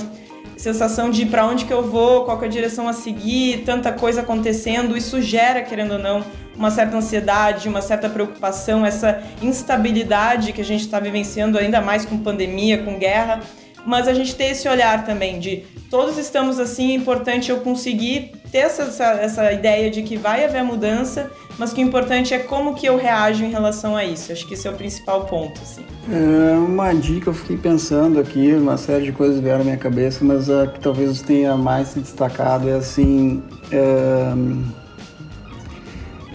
[0.57, 4.21] sensação de para onde que eu vou, qual é a direção a seguir, tanta coisa
[4.21, 6.23] acontecendo, isso gera, querendo ou não,
[6.55, 12.05] uma certa ansiedade, uma certa preocupação, essa instabilidade que a gente está vivenciando ainda mais
[12.05, 13.41] com pandemia, com guerra
[13.87, 18.33] mas a gente ter esse olhar também de todos estamos assim, é importante eu conseguir
[18.53, 22.39] ter essa, essa, essa, ideia de que vai haver mudança, mas que o importante é
[22.39, 24.33] como que eu reajo em relação a isso.
[24.33, 25.61] Acho que esse é o principal ponto.
[25.61, 25.83] Assim.
[26.11, 30.25] É uma dica, eu fiquei pensando aqui, uma série de coisas vieram na minha cabeça,
[30.25, 33.43] mas a que talvez tenha mais se destacado é assim...
[33.71, 34.33] É,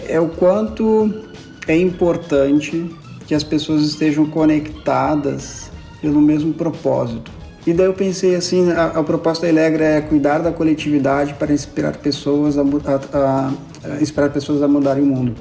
[0.08, 1.24] é o quanto
[1.66, 2.88] é importante
[3.26, 5.70] que as pessoas estejam conectadas
[6.00, 7.35] pelo mesmo propósito.
[7.66, 11.52] E daí eu pensei assim, a, a proposta da Elegra é cuidar da coletividade para
[11.52, 13.52] inspirar pessoas a, a,
[13.84, 15.34] a inspirar pessoas a mudarem o mundo.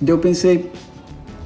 [0.00, 0.72] E daí eu pensei,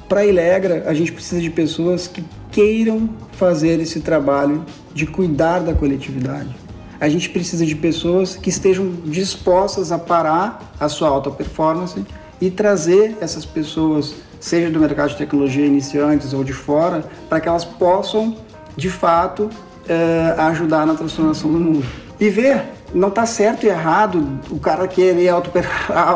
[0.09, 2.22] para a Elegra a gente precisa de pessoas que
[2.53, 4.64] queiram fazer esse trabalho
[4.95, 6.55] de cuidar da coletividade.
[7.01, 12.01] A gente precisa de pessoas que estejam dispostas a parar a sua alta performance
[12.40, 17.49] e trazer essas pessoas, seja do mercado de tecnologia iniciantes ou de fora, para que
[17.49, 18.36] elas possam
[18.77, 19.51] de fato,
[19.89, 21.87] é, ajudar na transformação do mundo.
[22.18, 22.62] E ver,
[22.95, 25.51] não está certo e errado o cara querer auto,
[25.89, 26.11] a,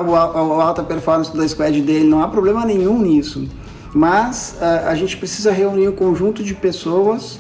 [0.65, 3.49] alta performance da squad dele, não há problema nenhum nisso.
[3.95, 7.39] Mas a, é, a gente precisa reunir um conjunto de pessoas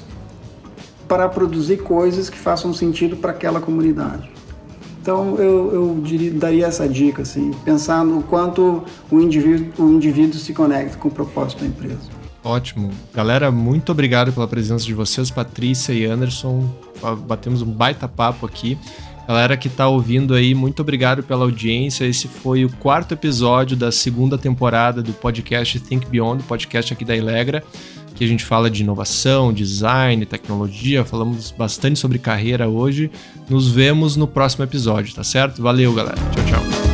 [1.07, 4.29] para produzir coisas que façam sentido para aquela comunidade.
[5.01, 10.37] Então eu, eu diria, daria essa dica, assim, pensar no quanto o indivíduo, o indivíduo
[10.41, 12.16] se conecta com o propósito da empresa.
[12.47, 12.92] Ótimo.
[13.12, 16.70] Galera, muito obrigado pela presença de vocês, Patrícia e Anderson.
[17.26, 18.78] Batemos um baita papo aqui.
[19.26, 22.05] Galera que está ouvindo aí, muito obrigado pela audiência.
[22.05, 27.16] Esse foi o quarto episódio da segunda temporada do podcast Think Beyond, podcast aqui da
[27.16, 27.64] Ilegra,
[28.14, 33.11] que a gente fala de inovação, design, tecnologia, falamos bastante sobre carreira hoje.
[33.51, 35.61] Nos vemos no próximo episódio, tá certo?
[35.61, 36.16] Valeu, galera.
[36.30, 36.86] Tchau, tchau.